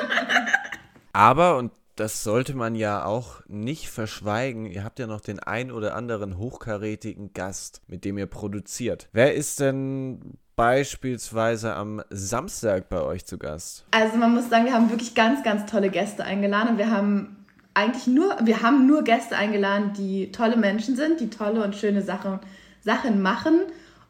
Aber, 1.13 1.57
und 1.57 1.71
das 1.95 2.23
sollte 2.23 2.55
man 2.55 2.75
ja 2.75 3.05
auch 3.05 3.41
nicht 3.47 3.89
verschweigen, 3.89 4.65
ihr 4.65 4.83
habt 4.83 4.99
ja 4.99 5.07
noch 5.07 5.21
den 5.21 5.39
ein 5.39 5.71
oder 5.71 5.95
anderen 5.95 6.37
hochkarätigen 6.37 7.33
Gast, 7.33 7.81
mit 7.87 8.03
dem 8.03 8.17
ihr 8.17 8.25
produziert. 8.25 9.09
Wer 9.13 9.35
ist 9.35 9.59
denn 9.59 10.37
beispielsweise 10.55 11.75
am 11.75 12.01
Samstag 12.09 12.89
bei 12.89 13.01
euch 13.01 13.25
zu 13.25 13.37
Gast? 13.37 13.85
Also 13.91 14.17
man 14.17 14.33
muss 14.33 14.49
sagen, 14.49 14.65
wir 14.65 14.73
haben 14.73 14.89
wirklich 14.89 15.15
ganz, 15.15 15.43
ganz 15.43 15.69
tolle 15.69 15.89
Gäste 15.89 16.23
eingeladen 16.23 16.69
und 16.69 16.77
wir 16.77 16.91
haben 16.91 17.42
eigentlich 17.73 18.07
nur, 18.07 18.35
wir 18.43 18.61
haben 18.61 18.85
nur 18.87 19.03
Gäste 19.03 19.35
eingeladen, 19.35 19.93
die 19.97 20.31
tolle 20.31 20.57
Menschen 20.57 20.95
sind, 20.95 21.19
die 21.19 21.29
tolle 21.29 21.63
und 21.63 21.75
schöne 21.75 22.01
Sachen, 22.01 22.39
Sachen 22.81 23.21
machen. 23.21 23.61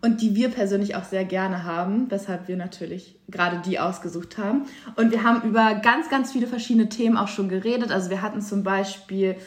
und 0.03 0.21
die 0.21 0.35
wir 0.35 0.49
persönlich 0.49 0.95
auch 0.97 1.05
sehr 1.05 1.23
gerne 1.23 1.63
haben, 1.63 2.11
weshalb 2.11 2.49
wir 2.49 2.57
natürlich 2.57 3.15
gerade 3.29 3.61
die 3.65 3.79
ausgesucht 3.79 4.37
haben. 4.37 4.63
Und 4.97 5.11
wir 5.11 5.23
haben 5.23 5.47
über 5.47 5.75
ganz, 5.75 6.09
ganz 6.09 6.33
viele 6.33 6.45
verschiedene 6.45 6.89
Themen 6.89 7.15
auch 7.15 7.29
schon 7.29 7.47
geredet. 7.47 7.89
Also 7.89 8.09
wir 8.09 8.21
hatten 8.21 8.41
zum 8.41 8.63
Beispiel 8.63 9.37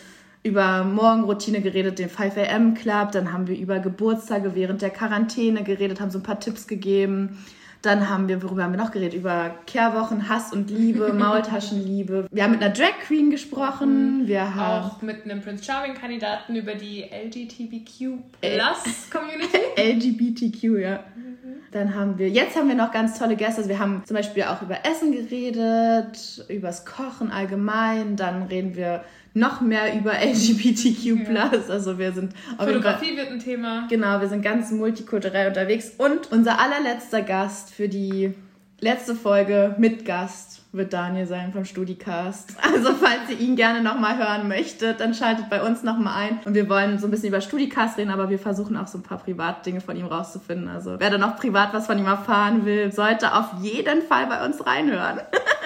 über 0.42 0.82
Morgenroutine 0.82 1.60
geredet, 1.60 1.98
den 1.98 2.08
5 2.08 2.36
am 2.50 2.72
Club, 2.72 3.12
dann 3.12 3.34
haben 3.34 3.48
wir 3.48 3.58
über 3.58 3.80
Geburtstage 3.80 4.54
während 4.54 4.80
der 4.80 4.90
Quarantäne 4.90 5.62
geredet, 5.62 6.00
haben 6.00 6.10
so 6.10 6.20
ein 6.20 6.22
paar 6.22 6.40
Tipps 6.40 6.66
gegeben. 6.66 7.44
Dann 7.86 8.08
haben 8.08 8.26
wir, 8.26 8.42
worüber 8.42 8.64
haben 8.64 8.72
wir 8.72 8.82
noch 8.82 8.90
geredet? 8.90 9.14
Über 9.14 9.54
Kehrwochen, 9.64 10.28
Hass 10.28 10.52
und 10.52 10.70
Liebe, 10.70 11.12
Maultaschenliebe. 11.12 12.26
Wir 12.32 12.42
haben 12.42 12.50
mit 12.50 12.60
einer 12.60 12.74
Drag 12.74 12.98
Queen 13.06 13.30
gesprochen. 13.30 14.26
Wir 14.26 14.56
haben 14.56 14.86
auch 14.86 15.02
mit 15.02 15.24
einem 15.24 15.40
Prince 15.40 15.62
Charming 15.62 15.94
Kandidaten 15.94 16.56
über 16.56 16.74
die 16.74 17.02
LGBTQ 17.04 18.40
Plus 18.40 19.08
Community. 19.08 19.58
LGBTQ, 19.76 20.80
ja. 20.80 21.04
Dann 21.70 21.94
haben 21.94 22.18
wir, 22.18 22.28
jetzt 22.28 22.56
haben 22.56 22.66
wir 22.66 22.74
noch 22.74 22.90
ganz 22.90 23.20
tolle 23.20 23.36
Gäste. 23.36 23.58
Also 23.58 23.68
wir 23.68 23.78
haben 23.78 24.02
zum 24.04 24.16
Beispiel 24.16 24.42
auch 24.42 24.62
über 24.62 24.78
Essen 24.84 25.12
geredet, 25.12 26.44
übers 26.48 26.84
Kochen 26.86 27.30
allgemein. 27.30 28.16
Dann 28.16 28.42
reden 28.44 28.74
wir 28.74 29.04
noch 29.36 29.60
mehr 29.60 29.94
über 29.94 30.12
LGBTQ+. 30.12 31.30
Ja. 31.32 31.50
Also 31.68 31.98
wir 31.98 32.12
sind 32.12 32.32
Fotografie 32.58 33.16
wird 33.16 33.30
ein 33.30 33.38
Thema. 33.38 33.86
Genau, 33.88 34.20
wir 34.20 34.28
sind 34.28 34.42
ganz 34.42 34.70
multikulturell 34.72 35.48
unterwegs. 35.48 35.92
Und 35.98 36.32
unser 36.32 36.58
allerletzter 36.58 37.22
Gast 37.22 37.72
für 37.72 37.88
die 37.88 38.34
letzte 38.80 39.14
Folge 39.14 39.74
mit 39.78 40.04
Gast 40.04 40.62
wird 40.72 40.92
Daniel 40.92 41.26
sein 41.26 41.52
vom 41.52 41.64
Studicast. 41.64 42.56
Also 42.62 42.92
falls 42.92 43.30
ihr 43.30 43.38
ihn 43.40 43.56
gerne 43.56 43.82
nochmal 43.82 44.18
hören 44.18 44.48
möchtet, 44.48 45.00
dann 45.00 45.14
schaltet 45.14 45.48
bei 45.48 45.62
uns 45.62 45.82
nochmal 45.82 46.28
ein. 46.28 46.40
Und 46.44 46.54
wir 46.54 46.68
wollen 46.68 46.98
so 46.98 47.06
ein 47.06 47.10
bisschen 47.10 47.28
über 47.28 47.40
Studicast 47.40 47.96
reden, 47.96 48.10
aber 48.10 48.28
wir 48.28 48.38
versuchen 48.38 48.76
auch 48.76 48.86
so 48.86 48.98
ein 48.98 49.02
paar 49.02 49.18
Privatdinge 49.18 49.80
von 49.80 49.96
ihm 49.96 50.06
rauszufinden. 50.06 50.68
Also 50.68 50.96
wer 50.98 51.10
da 51.10 51.18
noch 51.18 51.36
privat 51.36 51.72
was 51.72 51.86
von 51.86 51.98
ihm 51.98 52.06
erfahren 52.06 52.64
will, 52.64 52.92
sollte 52.92 53.34
auf 53.34 53.62
jeden 53.62 54.02
Fall 54.02 54.26
bei 54.26 54.44
uns 54.44 54.64
reinhören. 54.64 55.20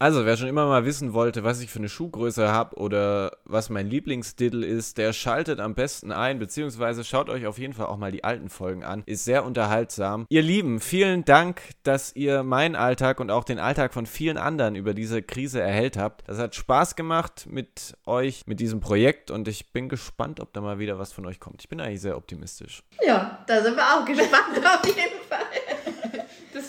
Also, 0.00 0.24
wer 0.24 0.36
schon 0.36 0.46
immer 0.46 0.66
mal 0.66 0.84
wissen 0.84 1.12
wollte, 1.12 1.42
was 1.42 1.60
ich 1.60 1.70
für 1.70 1.80
eine 1.80 1.88
Schuhgröße 1.88 2.52
habe 2.52 2.76
oder 2.76 3.32
was 3.44 3.68
mein 3.68 3.88
Lieblingsdiddle 3.88 4.64
ist, 4.64 4.96
der 4.96 5.12
schaltet 5.12 5.58
am 5.58 5.74
besten 5.74 6.12
ein, 6.12 6.38
beziehungsweise 6.38 7.02
schaut 7.02 7.28
euch 7.28 7.46
auf 7.48 7.58
jeden 7.58 7.72
Fall 7.72 7.86
auch 7.86 7.96
mal 7.96 8.12
die 8.12 8.22
alten 8.22 8.48
Folgen 8.48 8.84
an. 8.84 9.02
Ist 9.06 9.24
sehr 9.24 9.44
unterhaltsam. 9.44 10.26
Ihr 10.28 10.42
Lieben, 10.42 10.78
vielen 10.78 11.24
Dank, 11.24 11.62
dass 11.82 12.14
ihr 12.14 12.44
meinen 12.44 12.76
Alltag 12.76 13.18
und 13.18 13.32
auch 13.32 13.42
den 13.42 13.58
Alltag 13.58 13.92
von 13.92 14.06
vielen 14.06 14.38
anderen 14.38 14.76
über 14.76 14.94
diese 14.94 15.20
Krise 15.20 15.60
erhellt 15.60 15.96
habt. 15.96 16.22
Das 16.28 16.38
hat 16.38 16.54
Spaß 16.54 16.94
gemacht 16.94 17.48
mit 17.50 17.94
euch, 18.06 18.46
mit 18.46 18.60
diesem 18.60 18.78
Projekt 18.78 19.32
und 19.32 19.48
ich 19.48 19.72
bin 19.72 19.88
gespannt, 19.88 20.38
ob 20.38 20.52
da 20.52 20.60
mal 20.60 20.78
wieder 20.78 21.00
was 21.00 21.12
von 21.12 21.26
euch 21.26 21.40
kommt. 21.40 21.62
Ich 21.62 21.68
bin 21.68 21.80
eigentlich 21.80 22.02
sehr 22.02 22.16
optimistisch. 22.16 22.84
Ja, 23.04 23.44
da 23.48 23.62
sind 23.62 23.74
wir 23.74 23.82
auch 23.82 24.04
gespannt 24.04 24.64
auf 24.64 24.86
jeden 24.86 25.00
Fall. 25.00 25.17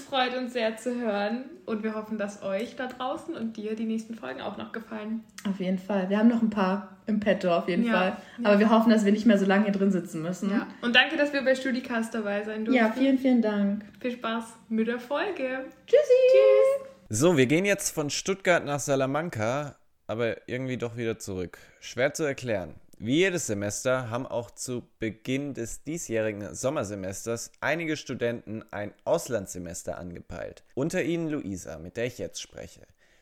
Freut 0.09 0.35
uns 0.35 0.53
sehr 0.53 0.75
zu 0.75 0.99
hören 0.99 1.45
und 1.67 1.83
wir 1.83 1.93
hoffen, 1.93 2.17
dass 2.17 2.41
euch 2.41 2.75
da 2.75 2.87
draußen 2.87 3.35
und 3.35 3.57
dir 3.57 3.75
die 3.75 3.85
nächsten 3.85 4.15
Folgen 4.15 4.41
auch 4.41 4.57
noch 4.57 4.71
gefallen. 4.71 5.23
Auf 5.47 5.59
jeden 5.59 5.77
Fall. 5.77 6.09
Wir 6.09 6.17
haben 6.17 6.29
noch 6.29 6.41
ein 6.41 6.49
paar 6.49 6.97
im 7.05 7.19
Petto 7.19 7.51
auf 7.51 7.67
jeden 7.69 7.85
ja, 7.85 7.93
Fall. 7.93 8.17
Aber 8.43 8.53
ja. 8.55 8.59
wir 8.59 8.69
hoffen, 8.71 8.89
dass 8.89 9.05
wir 9.05 9.11
nicht 9.11 9.27
mehr 9.27 9.37
so 9.37 9.45
lange 9.45 9.65
hier 9.65 9.73
drin 9.73 9.91
sitzen 9.91 10.23
müssen. 10.23 10.49
Ja. 10.49 10.67
Und 10.81 10.95
danke, 10.95 11.15
dass 11.15 11.31
wir 11.31 11.43
bei 11.43 11.53
Studicast 11.53 12.15
dabei 12.15 12.43
sein 12.43 12.65
durften. 12.65 12.83
Ja, 12.83 12.91
vielen, 12.91 13.19
vielen 13.19 13.43
Dank. 13.43 13.83
Viel 13.99 14.11
Spaß 14.11 14.45
mit 14.69 14.87
der 14.87 14.99
Folge. 14.99 15.65
Tschüssi. 15.85 16.01
Tschüss. 16.31 16.89
So, 17.09 17.37
wir 17.37 17.45
gehen 17.45 17.65
jetzt 17.65 17.91
von 17.91 18.09
Stuttgart 18.09 18.65
nach 18.65 18.79
Salamanca, 18.79 19.75
aber 20.07 20.47
irgendwie 20.47 20.77
doch 20.77 20.97
wieder 20.97 21.19
zurück. 21.19 21.59
Schwer 21.81 22.15
zu 22.15 22.23
erklären. 22.23 22.73
Wie 23.01 23.19
jedes 23.19 23.47
Semester 23.47 24.09
haben 24.09 24.27
auch 24.27 24.51
zu 24.51 24.83
Beginn 24.99 25.53
des 25.53 25.85
diesjährigen 25.85 26.53
Sommersemesters 26.53 27.49
einige 27.61 27.95
Studenten 27.95 28.61
ein 28.73 28.93
Auslandssemester 29.05 29.97
angepeilt. 29.97 30.65
Unter 30.75 31.01
ihnen 31.01 31.29
Luisa, 31.29 31.79
mit 31.79 31.95
der 31.95 32.07
ich 32.07 32.17
jetzt 32.17 32.41
spreche. 32.41 32.81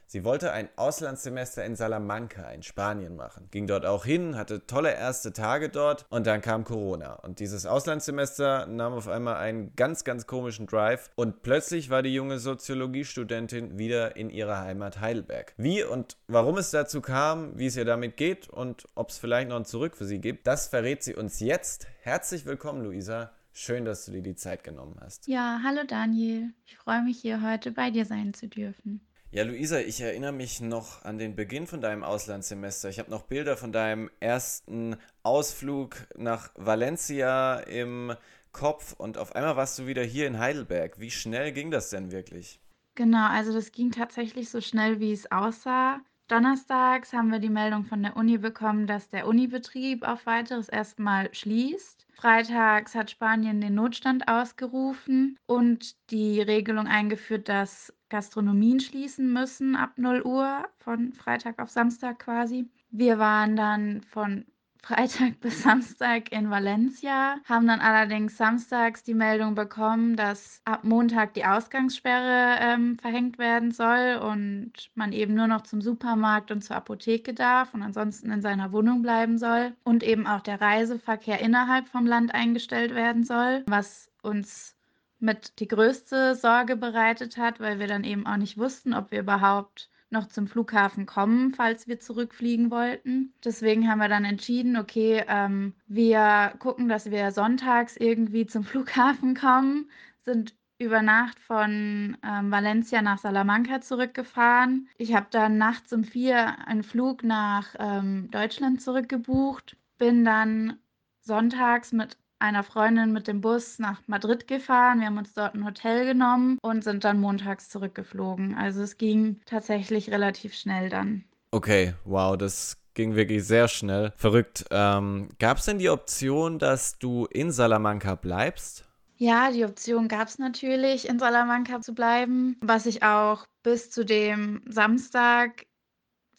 Sie 0.10 0.24
wollte 0.24 0.54
ein 0.54 0.70
Auslandssemester 0.78 1.66
in 1.66 1.76
Salamanca 1.76 2.50
in 2.52 2.64
Spanien 2.64 3.18
machen. 3.18 3.50
Ging 3.52 3.68
dort 3.68 3.86
auch 3.86 4.06
hin, 4.06 4.38
hatte 4.38 4.66
tolle 4.66 4.94
erste 4.94 5.34
Tage 5.34 5.68
dort 5.68 6.06
und 6.10 6.26
dann 6.26 6.40
kam 6.40 6.64
Corona. 6.64 7.16
Und 7.16 7.42
dieses 7.42 7.66
Auslandssemester 7.66 8.68
nahm 8.68 8.94
auf 8.94 9.10
einmal 9.10 9.36
einen 9.36 9.76
ganz, 9.76 10.06
ganz 10.06 10.26
komischen 10.26 10.66
Drive 10.66 11.10
und 11.16 11.42
plötzlich 11.42 11.90
war 11.90 12.04
die 12.04 12.14
junge 12.14 12.40
Soziologiestudentin 12.40 13.78
wieder 13.78 14.16
in 14.16 14.30
ihrer 14.30 14.60
Heimat 14.60 15.02
Heidelberg. 15.02 15.54
Wie 15.58 15.84
und 15.84 16.16
warum 16.28 16.58
es 16.58 16.72
dazu 16.72 17.02
kam, 17.02 17.60
wie 17.60 17.66
es 17.66 17.76
ihr 17.76 17.84
damit 17.84 18.16
geht 18.16 18.48
und 18.48 18.88
ob 18.96 19.10
es 19.10 19.18
vielleicht 19.18 19.50
noch 19.50 19.58
ein 19.58 19.66
Zurück 19.66 19.98
für 19.98 20.06
sie 20.06 20.22
gibt, 20.22 20.48
das 20.48 20.70
verrät 20.70 21.04
sie 21.04 21.16
uns 21.16 21.42
jetzt. 21.42 21.86
Herzlich 22.00 22.46
willkommen, 22.46 22.82
Luisa. 22.82 23.32
Schön, 23.52 23.84
dass 23.84 24.06
du 24.06 24.14
dir 24.14 24.22
die 24.22 24.36
Zeit 24.36 24.64
genommen 24.64 24.96
hast. 25.02 25.28
Ja, 25.28 25.60
hallo 25.66 25.82
Daniel. 25.86 26.54
Ich 26.66 26.78
freue 26.78 27.02
mich 27.02 27.20
hier 27.20 27.42
heute 27.42 27.72
bei 27.72 27.92
dir 27.92 28.06
sein 28.06 28.34
zu 28.34 28.48
dürfen. 28.48 29.02
Ja, 29.30 29.44
Luisa, 29.44 29.80
ich 29.80 30.00
erinnere 30.00 30.32
mich 30.32 30.62
noch 30.62 31.04
an 31.04 31.18
den 31.18 31.36
Beginn 31.36 31.68
von 31.68 31.82
deinem 31.82 32.06
Auslandssemester. 32.06 32.88
Ich 32.88 32.98
habe 32.98 33.12
noch 33.12 33.24
Bilder 33.24 33.58
von 33.58 33.74
deinem 33.74 34.10
ersten 34.22 34.96
Ausflug 35.22 35.98
nach 36.16 36.52
Valencia 36.56 37.60
im 37.60 38.16
Kopf 38.54 38.94
und 38.94 39.18
auf 39.18 39.36
einmal 39.36 39.58
warst 39.58 39.78
du 39.80 39.86
wieder 39.86 40.02
hier 40.02 40.28
in 40.28 40.40
Heidelberg. 40.40 41.02
Wie 41.02 41.12
schnell 41.12 41.52
ging 41.52 41.72
das 41.72 41.90
denn 41.90 42.14
wirklich? 42.14 42.62
Genau, 42.96 43.28
also 43.28 43.52
das 43.52 43.74
ging 43.74 43.92
tatsächlich 43.92 44.50
so 44.50 44.62
schnell, 44.62 45.02
wie 45.02 45.12
es 45.12 45.30
aussah. 45.30 46.00
Donnerstags 46.30 47.12
haben 47.12 47.30
wir 47.30 47.40
die 47.40 47.50
Meldung 47.50 47.84
von 47.84 48.04
der 48.04 48.16
Uni 48.16 48.38
bekommen, 48.38 48.88
dass 48.88 49.10
der 49.10 49.28
Unibetrieb 49.28 50.08
auf 50.08 50.26
weiteres 50.26 50.70
erstmal 50.70 51.34
schließt. 51.34 51.97
Freitags 52.20 52.96
hat 52.96 53.12
Spanien 53.12 53.62
den 53.62 53.76
Notstand 53.76 54.28
ausgerufen 54.28 55.38
und 55.46 55.96
die 56.10 56.42
Regelung 56.42 56.88
eingeführt, 56.88 57.48
dass 57.48 57.94
Gastronomien 58.10 58.80
schließen 58.80 59.32
müssen 59.32 59.76
ab 59.76 59.92
0 59.98 60.24
Uhr 60.24 60.68
von 60.80 61.14
Freitag 61.14 61.60
auf 61.60 61.70
Samstag 61.70 62.18
quasi. 62.20 62.72
Wir 62.90 63.20
waren 63.20 63.56
dann 63.56 64.02
von 64.02 64.46
Freitag 64.88 65.40
bis 65.42 65.64
Samstag 65.64 66.32
in 66.32 66.50
Valencia, 66.50 67.36
haben 67.44 67.68
dann 67.68 67.82
allerdings 67.82 68.38
samstags 68.38 69.04
die 69.04 69.14
Meldung 69.14 69.54
bekommen, 69.54 70.16
dass 70.16 70.62
ab 70.64 70.86
Montag 70.86 71.34
die 71.34 71.44
Ausgangssperre 71.44 72.58
ähm, 72.62 72.98
verhängt 72.98 73.38
werden 73.38 73.72
soll 73.72 74.16
und 74.16 74.72
man 74.96 75.12
eben 75.12 75.34
nur 75.34 75.48
noch 75.48 75.64
zum 75.64 75.82
Supermarkt 75.82 76.52
und 76.52 76.64
zur 76.64 76.78
Apotheke 76.78 77.34
darf 77.34 77.74
und 77.74 77.84
ansonsten 77.84 78.32
in 78.32 78.42
seiner 78.42 78.72
Wohnung 78.72 79.02
bleiben 79.02 79.38
soll 79.38 79.74
und 79.84 80.04
eben 80.04 80.26
auch 80.26 80.42
der 80.42 80.62
Reiseverkehr 80.62 81.42
innerhalb 81.42 81.90
vom 81.90 82.06
Land 82.06 82.34
eingestellt 82.34 82.96
werden 82.96 83.26
soll, 83.26 83.66
was 83.68 84.10
uns 84.22 84.78
mit 85.20 85.60
die 85.60 85.68
größte 85.68 86.36
Sorge 86.36 86.78
bereitet 86.78 87.36
hat, 87.36 87.60
weil 87.60 87.80
wir 87.80 87.88
dann 87.88 88.06
eben 88.06 88.26
auch 88.26 88.38
nicht 88.38 88.58
wussten, 88.58 88.94
ob 88.94 89.12
wir 89.12 89.20
überhaupt 89.20 89.90
noch 90.10 90.28
zum 90.28 90.48
Flughafen 90.48 91.06
kommen, 91.06 91.54
falls 91.54 91.88
wir 91.88 92.00
zurückfliegen 92.00 92.72
wollten. 92.72 93.34
Deswegen 93.44 93.90
haben 93.90 94.00
wir 94.00 94.10
dann 94.10 94.26
entschieden, 94.26 94.78
okay, 94.78 95.24
ähm, 95.28 95.74
wir 95.88 96.54
gucken, 96.60 96.88
dass 96.88 97.12
wir 97.12 97.32
sonntags 97.32 97.98
irgendwie 97.98 98.46
zum 98.46 98.64
Flughafen 98.66 99.36
kommen, 99.36 99.90
sind 100.24 100.56
über 100.80 101.02
Nacht 101.02 101.40
von 101.40 102.18
ähm, 102.24 102.52
Valencia 102.52 103.02
nach 103.02 103.18
Salamanca 103.18 103.82
zurückgefahren. 103.82 104.88
Ich 104.98 105.16
habe 105.16 105.28
dann 105.32 105.58
nachts 105.58 105.92
um 105.92 106.04
vier 106.04 106.68
einen 106.68 106.84
Flug 106.84 107.24
nach 107.24 107.76
ähm, 107.80 108.30
Deutschland 108.32 108.82
zurückgebucht, 108.82 109.76
bin 109.98 110.24
dann 110.24 110.78
sonntags 111.22 111.92
mit 111.94 112.18
einer 112.40 112.64
Freundin 112.64 113.14
mit 113.14 113.28
dem 113.28 113.42
Bus 113.42 113.80
nach 113.80 114.02
Madrid 114.08 114.48
gefahren. 114.48 115.00
Wir 115.00 115.08
haben 115.08 115.18
uns 115.18 115.34
dort 115.34 115.56
ein 115.56 115.66
Hotel 115.66 116.06
genommen 116.06 116.58
und 116.62 116.84
sind 116.84 117.04
dann 117.04 117.20
montags 117.20 117.70
zurückgeflogen. 117.70 118.56
Also 118.56 118.82
es 118.82 118.98
ging 118.98 119.40
tatsächlich 119.46 120.12
relativ 120.12 120.54
schnell 120.54 120.90
dann. 120.90 121.24
Okay, 121.52 121.94
wow, 122.06 122.38
das 122.38 122.78
ging 122.94 123.16
wirklich 123.16 123.46
sehr 123.46 123.68
schnell. 123.68 124.12
Verrückt. 124.18 124.66
Ähm, 124.72 125.30
gab 125.40 125.58
es 125.58 125.66
denn 125.66 125.80
die 125.80 125.90
Option, 125.90 126.60
dass 126.60 127.00
du 127.00 127.26
in 127.26 127.52
Salamanca 127.52 128.16
bleibst? 128.16 128.86
Ja, 129.18 129.52
die 129.52 129.66
Option 129.66 130.08
gab 130.08 130.28
es 130.28 130.38
natürlich, 130.38 131.08
in 131.08 131.18
Salamanca 131.18 131.82
zu 131.82 131.94
bleiben, 131.94 132.58
was 132.62 132.86
ich 132.86 133.02
auch 133.02 133.46
bis 133.64 133.90
zu 133.90 134.06
dem 134.06 134.62
Samstag 134.68 135.66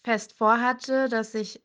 fest 0.05 0.37
vorhatte, 0.37 1.09
dass 1.09 1.35
ich 1.35 1.61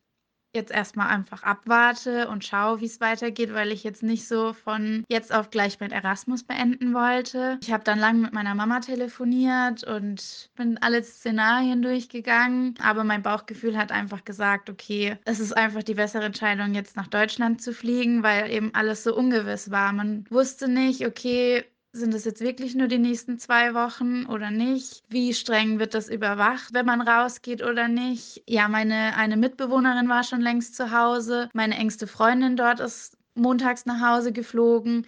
jetzt 0.54 0.72
erstmal 0.72 1.08
einfach 1.08 1.42
abwarte 1.42 2.28
und 2.28 2.44
schaue, 2.44 2.80
wie 2.80 2.86
es 2.86 3.00
weitergeht, 3.00 3.52
weil 3.52 3.72
ich 3.72 3.84
jetzt 3.84 4.02
nicht 4.02 4.26
so 4.26 4.52
von 4.52 5.04
jetzt 5.08 5.34
auf 5.34 5.50
gleich 5.50 5.80
mit 5.80 5.92
Erasmus 5.92 6.44
beenden 6.44 6.94
wollte. 6.94 7.58
Ich 7.62 7.72
habe 7.72 7.84
dann 7.84 7.98
lange 7.98 8.20
mit 8.20 8.32
meiner 8.32 8.54
Mama 8.54 8.80
telefoniert 8.80 9.84
und 9.84 10.50
bin 10.56 10.78
alle 10.78 11.02
Szenarien 11.02 11.82
durchgegangen, 11.82 12.74
aber 12.82 13.04
mein 13.04 13.22
Bauchgefühl 13.22 13.76
hat 13.76 13.92
einfach 13.92 14.24
gesagt, 14.24 14.70
okay, 14.70 15.16
es 15.24 15.40
ist 15.40 15.56
einfach 15.56 15.82
die 15.82 15.94
bessere 15.94 16.24
Entscheidung, 16.24 16.74
jetzt 16.74 16.96
nach 16.96 17.08
Deutschland 17.08 17.60
zu 17.60 17.72
fliegen, 17.72 18.22
weil 18.22 18.50
eben 18.50 18.74
alles 18.74 19.04
so 19.04 19.14
ungewiss 19.14 19.70
war. 19.70 19.92
Man 19.92 20.24
wusste 20.30 20.68
nicht, 20.68 21.06
okay, 21.06 21.64
sind 21.94 22.12
es 22.12 22.24
jetzt 22.24 22.40
wirklich 22.40 22.74
nur 22.74 22.88
die 22.88 22.98
nächsten 22.98 23.38
zwei 23.38 23.72
Wochen 23.72 24.26
oder 24.26 24.50
nicht? 24.50 25.02
Wie 25.08 25.32
streng 25.32 25.78
wird 25.78 25.94
das 25.94 26.08
überwacht, 26.08 26.74
wenn 26.74 26.86
man 26.86 27.00
rausgeht 27.00 27.62
oder 27.62 27.88
nicht? 27.88 28.42
Ja, 28.48 28.68
meine 28.68 29.16
eine 29.16 29.36
Mitbewohnerin 29.36 30.08
war 30.08 30.24
schon 30.24 30.40
längst 30.40 30.74
zu 30.74 30.90
Hause. 30.90 31.48
Meine 31.54 31.76
engste 31.76 32.06
Freundin 32.06 32.56
dort 32.56 32.80
ist 32.80 33.16
montags 33.34 33.86
nach 33.86 34.00
Hause 34.00 34.32
geflogen. 34.32 35.06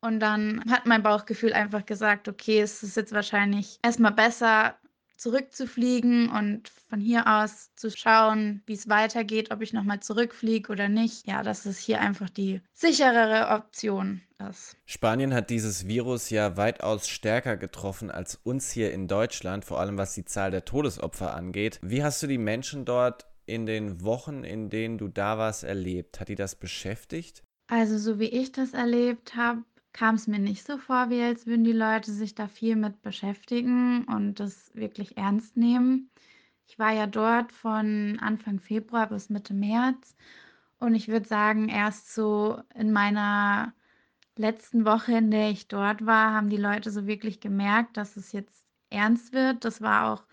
Und 0.00 0.20
dann 0.20 0.62
hat 0.70 0.86
mein 0.86 1.02
Bauchgefühl 1.02 1.52
einfach 1.52 1.84
gesagt, 1.84 2.28
okay, 2.28 2.60
es 2.60 2.82
ist 2.82 2.96
jetzt 2.96 3.12
wahrscheinlich 3.12 3.78
erstmal 3.82 4.12
besser, 4.12 4.76
zurückzufliegen 5.16 6.30
und 6.30 6.70
von 6.88 6.98
hier 6.98 7.26
aus 7.26 7.74
zu 7.74 7.90
schauen, 7.90 8.62
wie 8.64 8.72
es 8.72 8.88
weitergeht, 8.88 9.50
ob 9.50 9.60
ich 9.60 9.74
nochmal 9.74 10.00
zurückfliege 10.00 10.72
oder 10.72 10.88
nicht. 10.88 11.26
Ja, 11.26 11.42
dass 11.42 11.66
es 11.66 11.78
hier 11.78 12.00
einfach 12.00 12.30
die 12.30 12.62
sicherere 12.72 13.54
Option 13.54 14.22
ist. 14.48 14.76
Spanien 14.86 15.34
hat 15.34 15.50
dieses 15.50 15.86
Virus 15.86 16.30
ja 16.30 16.56
weitaus 16.56 17.08
stärker 17.08 17.56
getroffen 17.56 18.10
als 18.10 18.36
uns 18.36 18.70
hier 18.70 18.92
in 18.92 19.08
Deutschland, 19.08 19.64
vor 19.64 19.80
allem 19.80 19.98
was 19.98 20.14
die 20.14 20.24
Zahl 20.24 20.50
der 20.50 20.64
Todesopfer 20.64 21.34
angeht. 21.34 21.78
Wie 21.82 22.02
hast 22.02 22.22
du 22.22 22.26
die 22.26 22.38
Menschen 22.38 22.84
dort 22.84 23.26
in 23.46 23.66
den 23.66 24.02
Wochen, 24.02 24.44
in 24.44 24.70
denen 24.70 24.98
du 24.98 25.08
da 25.08 25.38
warst, 25.38 25.64
erlebt? 25.64 26.20
Hat 26.20 26.28
die 26.28 26.34
das 26.34 26.54
beschäftigt? 26.54 27.42
Also 27.68 27.98
so 27.98 28.18
wie 28.18 28.28
ich 28.28 28.52
das 28.52 28.72
erlebt 28.72 29.36
habe, 29.36 29.62
kam 29.92 30.14
es 30.14 30.26
mir 30.26 30.38
nicht 30.38 30.66
so 30.66 30.78
vor, 30.78 31.10
wie 31.10 31.22
als 31.22 31.46
würden 31.46 31.64
die 31.64 31.72
Leute 31.72 32.12
sich 32.12 32.34
da 32.34 32.48
viel 32.48 32.76
mit 32.76 33.02
beschäftigen 33.02 34.04
und 34.04 34.40
das 34.40 34.70
wirklich 34.74 35.16
ernst 35.16 35.56
nehmen. 35.56 36.10
Ich 36.66 36.78
war 36.78 36.92
ja 36.92 37.06
dort 37.06 37.52
von 37.52 38.18
Anfang 38.20 38.60
Februar 38.60 39.08
bis 39.08 39.28
Mitte 39.28 39.54
März 39.54 40.14
und 40.78 40.94
ich 40.94 41.08
würde 41.08 41.26
sagen, 41.26 41.68
erst 41.68 42.14
so 42.14 42.60
in 42.74 42.92
meiner 42.92 43.74
letzten 44.36 44.84
Woche, 44.84 45.12
in 45.18 45.30
der 45.30 45.50
ich 45.50 45.68
dort 45.68 46.06
war, 46.06 46.32
haben 46.34 46.50
die 46.50 46.56
Leute 46.56 46.90
so 46.90 47.06
wirklich 47.06 47.40
gemerkt, 47.40 47.96
dass 47.96 48.16
es 48.16 48.32
jetzt 48.32 48.64
ernst 48.90 49.32
wird. 49.32 49.64
Das 49.64 49.80
war 49.80 50.12
auch 50.12 50.24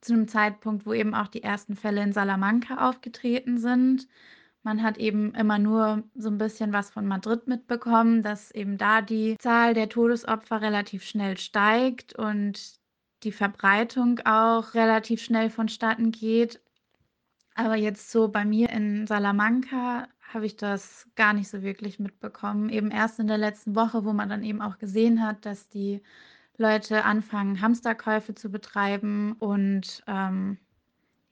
zu 0.00 0.12
einem 0.14 0.28
Zeitpunkt, 0.28 0.86
wo 0.86 0.92
eben 0.92 1.14
auch 1.14 1.28
die 1.28 1.42
ersten 1.42 1.76
Fälle 1.76 2.02
in 2.02 2.12
Salamanca 2.12 2.88
aufgetreten 2.88 3.58
sind. 3.58 4.06
Man 4.62 4.82
hat 4.82 4.98
eben 4.98 5.34
immer 5.34 5.58
nur 5.58 6.02
so 6.14 6.28
ein 6.28 6.38
bisschen 6.38 6.72
was 6.72 6.90
von 6.90 7.06
Madrid 7.06 7.46
mitbekommen, 7.46 8.22
dass 8.22 8.50
eben 8.50 8.78
da 8.78 9.00
die 9.00 9.36
Zahl 9.38 9.74
der 9.74 9.88
Todesopfer 9.88 10.60
relativ 10.60 11.04
schnell 11.04 11.38
steigt 11.38 12.14
und 12.16 12.80
die 13.22 13.32
Verbreitung 13.32 14.20
auch 14.24 14.74
relativ 14.74 15.22
schnell 15.22 15.50
vonstatten 15.50 16.10
geht. 16.10 16.60
Aber 17.54 17.76
jetzt 17.76 18.10
so 18.10 18.28
bei 18.28 18.44
mir 18.44 18.70
in 18.70 19.06
Salamanca 19.06 20.08
habe 20.32 20.46
ich 20.46 20.56
das 20.56 21.08
gar 21.16 21.32
nicht 21.32 21.48
so 21.48 21.62
wirklich 21.62 21.98
mitbekommen. 21.98 22.68
Eben 22.68 22.90
erst 22.90 23.18
in 23.18 23.26
der 23.26 23.38
letzten 23.38 23.74
Woche, 23.74 24.04
wo 24.04 24.12
man 24.12 24.28
dann 24.28 24.42
eben 24.42 24.62
auch 24.62 24.78
gesehen 24.78 25.22
hat, 25.22 25.46
dass 25.46 25.68
die 25.68 26.02
Leute 26.58 27.04
anfangen, 27.04 27.60
Hamsterkäufe 27.60 28.34
zu 28.34 28.50
betreiben 28.50 29.34
und 29.38 30.02
ähm, 30.06 30.58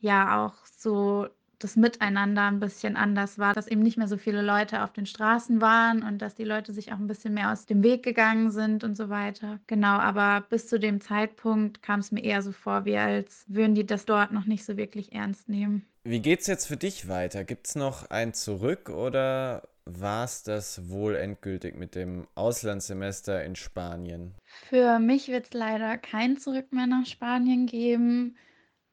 ja 0.00 0.44
auch 0.44 0.54
so 0.66 1.28
das 1.58 1.76
Miteinander 1.76 2.42
ein 2.42 2.60
bisschen 2.60 2.96
anders 2.96 3.38
war, 3.38 3.54
dass 3.54 3.68
eben 3.68 3.82
nicht 3.82 3.96
mehr 3.96 4.08
so 4.08 4.18
viele 4.18 4.42
Leute 4.42 4.82
auf 4.84 4.92
den 4.92 5.06
Straßen 5.06 5.60
waren 5.62 6.02
und 6.02 6.20
dass 6.20 6.34
die 6.34 6.44
Leute 6.44 6.72
sich 6.72 6.92
auch 6.92 6.98
ein 6.98 7.06
bisschen 7.06 7.32
mehr 7.32 7.50
aus 7.52 7.64
dem 7.64 7.82
Weg 7.82 8.02
gegangen 8.02 8.50
sind 8.50 8.84
und 8.84 8.96
so 8.96 9.08
weiter. 9.08 9.60
Genau, 9.66 9.96
aber 9.96 10.42
bis 10.42 10.68
zu 10.68 10.78
dem 10.78 11.00
Zeitpunkt 11.00 11.82
kam 11.82 12.00
es 12.00 12.12
mir 12.12 12.22
eher 12.22 12.42
so 12.42 12.52
vor, 12.52 12.84
wie 12.84 12.98
als 12.98 13.46
würden 13.48 13.74
die 13.74 13.86
das 13.86 14.04
dort 14.04 14.32
noch 14.32 14.44
nicht 14.44 14.64
so 14.64 14.76
wirklich 14.76 15.12
ernst 15.12 15.48
nehmen. 15.48 15.86
Wie 16.06 16.20
geht's 16.20 16.46
jetzt 16.46 16.66
für 16.66 16.76
dich 16.76 17.08
weiter? 17.08 17.44
Gibt 17.44 17.66
es 17.66 17.76
noch 17.76 18.11
ein 18.11 18.34
Zurück 18.34 18.90
oder 18.90 19.66
war 19.87 20.25
es 20.25 20.42
das 20.42 20.90
wohl 20.90 21.16
endgültig 21.16 21.76
mit 21.76 21.94
dem 21.94 22.26
Auslandssemester 22.34 23.42
in 23.42 23.56
Spanien? 23.56 24.34
Für 24.68 24.99
mich 24.99 25.28
wird 25.28 25.46
es 25.46 25.54
leider 25.54 25.96
kein 25.96 26.37
Zurück 26.37 26.73
mehr 26.73 26.87
nach 26.87 27.06
Spanien 27.06 27.64
geben, 27.64 28.37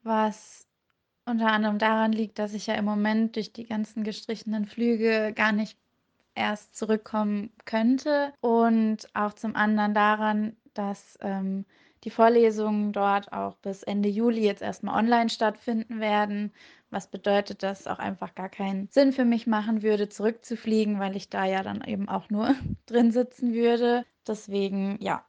was 0.03 0.65
unter 1.25 1.48
anderem 1.48 1.80
daran 1.80 2.13
liegt, 2.13 2.39
dass 2.39 2.53
ich 2.53 2.68
ja 2.68 2.75
im 2.75 2.86
Moment 2.86 3.36
durch 3.36 3.51
die 3.51 3.65
ganzen 3.65 4.03
gestrichenen 4.06 4.65
Flüge 4.65 5.34
gar 5.36 5.51
nicht 5.51 5.77
erst 6.34 6.77
zurückkommen 6.77 7.51
könnte 7.65 8.32
und 8.39 9.10
auch 9.13 9.34
zum 9.34 9.58
anderen 9.58 9.94
daran, 9.94 10.56
dass 10.74 11.18
ähm, 11.22 11.65
die 12.06 12.10
Vorlesungen 12.10 12.94
dort 12.94 13.32
auch 13.32 13.58
bis 13.58 13.84
Ende 13.84 14.10
Juli 14.10 14.46
jetzt 14.46 14.62
erstmal 14.62 14.98
online 14.98 15.29
stattfinden 15.29 16.00
werden, 16.00 16.53
was 16.92 17.08
bedeutet, 17.08 17.64
dass 17.64 17.82
es 17.82 17.88
auch 17.88 18.00
einfach 18.00 18.36
gar 18.36 18.50
keinen 18.50 18.88
Sinn 18.90 19.14
für 19.14 19.25
mich 19.25 19.48
machen 19.48 19.82
würde, 19.82 20.10
zurückzufliegen, 20.10 21.00
weil 21.00 21.16
ich 21.16 21.30
da 21.30 21.46
ja 21.46 21.64
dann 21.64 21.84
eben 21.84 22.10
auch 22.10 22.30
nur 22.30 22.54
drin 22.86 23.12
sitzen 23.12 23.54
würde. 23.54 24.06
Deswegen, 24.27 24.98
ja, 25.01 25.25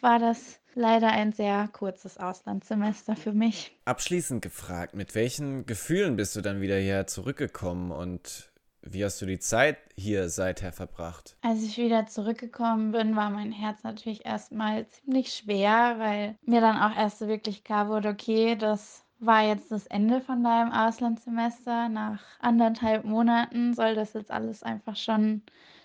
war 0.00 0.18
das 0.18 0.60
leider 0.74 1.08
ein 1.08 1.32
sehr 1.32 1.68
kurzes 1.72 2.18
Auslandssemester 2.18 3.16
für 3.16 3.32
mich. 3.32 3.76
Abschließend 3.84 4.42
gefragt, 4.42 4.94
mit 4.94 5.14
welchen 5.14 5.66
Gefühlen 5.66 6.16
bist 6.16 6.36
du 6.36 6.40
dann 6.40 6.60
wieder 6.60 6.78
hier 6.78 7.06
zurückgekommen 7.06 7.90
und 7.90 8.50
wie 8.82 9.04
hast 9.04 9.20
du 9.20 9.26
die 9.26 9.38
Zeit 9.38 9.76
hier 9.94 10.30
seither 10.30 10.72
verbracht? 10.72 11.36
Als 11.42 11.62
ich 11.62 11.76
wieder 11.76 12.06
zurückgekommen 12.06 12.92
bin, 12.92 13.14
war 13.14 13.28
mein 13.28 13.52
Herz 13.52 13.82
natürlich 13.82 14.24
erstmal 14.24 14.86
ziemlich 14.88 15.34
schwer, 15.34 15.96
weil 15.98 16.38
mir 16.46 16.62
dann 16.62 16.78
auch 16.78 16.96
erst 16.96 17.18
so 17.18 17.28
wirklich 17.28 17.62
klar 17.62 17.88
wurde, 17.88 18.08
okay, 18.08 18.56
das 18.56 19.04
war 19.20 19.42
jetzt 19.42 19.70
das 19.70 19.86
Ende 19.86 20.20
von 20.20 20.42
deinem 20.42 20.72
Auslandssemester. 20.72 21.88
Nach 21.88 22.20
anderthalb 22.40 23.04
Monaten 23.04 23.74
soll 23.74 23.94
das 23.94 24.14
jetzt 24.14 24.30
alles 24.30 24.62
einfach 24.62 24.96
schon 24.96 25.42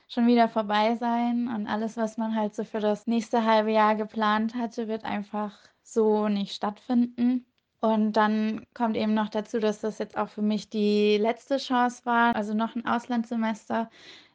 schon 0.07 0.27
wieder 0.27 0.47
vorbei 0.47 0.95
sein 0.97 1.47
und 1.47 1.67
alles, 1.67 1.97
was 1.97 2.17
man 2.17 2.35
halt 2.35 2.55
so 2.55 2.63
für 2.63 2.79
das 2.79 3.07
nächste 3.07 3.43
halbe 3.45 3.71
Jahr 3.71 3.95
geplant 3.95 4.55
hatte, 4.55 4.87
wird 4.87 5.03
einfach 5.03 5.57
so 5.83 6.27
nicht 6.27 6.53
stattfinden. 6.53 7.45
Und 7.81 8.13
dann 8.13 8.65
kommt 8.73 8.97
eben 8.97 9.13
noch 9.13 9.29
dazu, 9.29 9.59
dass 9.59 9.81
das 9.81 9.99
jetzt 9.99 10.17
auch 10.17 10.29
für 10.29 10.41
mich 10.41 10.69
die 10.69 11.17
letzte 11.17 11.57
Chance 11.57 12.05
war, 12.05 12.35
also 12.35 12.53
noch 12.53 12.75
ein 12.75 12.85
Auslandssemester 12.85 13.89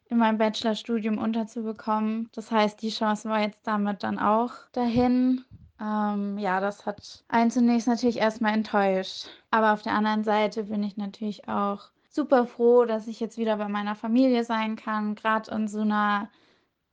in 0.09 0.19
meinem 0.19 0.39
Bachelorstudium 0.39 1.19
unterzubekommen. 1.19 2.29
Das 2.33 2.51
heißt, 2.51 2.83
die 2.83 2.91
Chance 2.91 3.29
war 3.29 3.41
jetzt 3.41 3.67
damit 3.67 4.03
dann 4.03 4.19
auch 4.19 4.53
dahin. 4.73 5.45
Ähm, 5.81 6.39
ja, 6.39 6.61
das 6.61 6.85
hat 6.87 7.25
einen 7.29 7.51
zunächst 7.51 7.89
natürlich 7.89 8.19
erstmal 8.19 8.55
enttäuscht. 8.55 9.29
Aber 9.51 9.73
auf 9.73 9.83
der 9.83 9.93
anderen 9.93 10.25
Seite 10.25 10.65
bin 10.65 10.83
ich 10.83 10.97
natürlich 10.97 11.49
auch 11.49 11.91
super 12.11 12.47
froh, 12.47 12.85
dass 12.85 13.07
ich 13.07 13.21
jetzt 13.21 13.39
wieder 13.39 13.57
bei 13.57 13.69
meiner 13.69 13.95
Familie 13.95 14.45
sein 14.45 14.77
kann. 14.77 15.15
Gerade 15.15 15.51
in 15.55 15.69
so 15.69 15.81
einer 15.81 16.29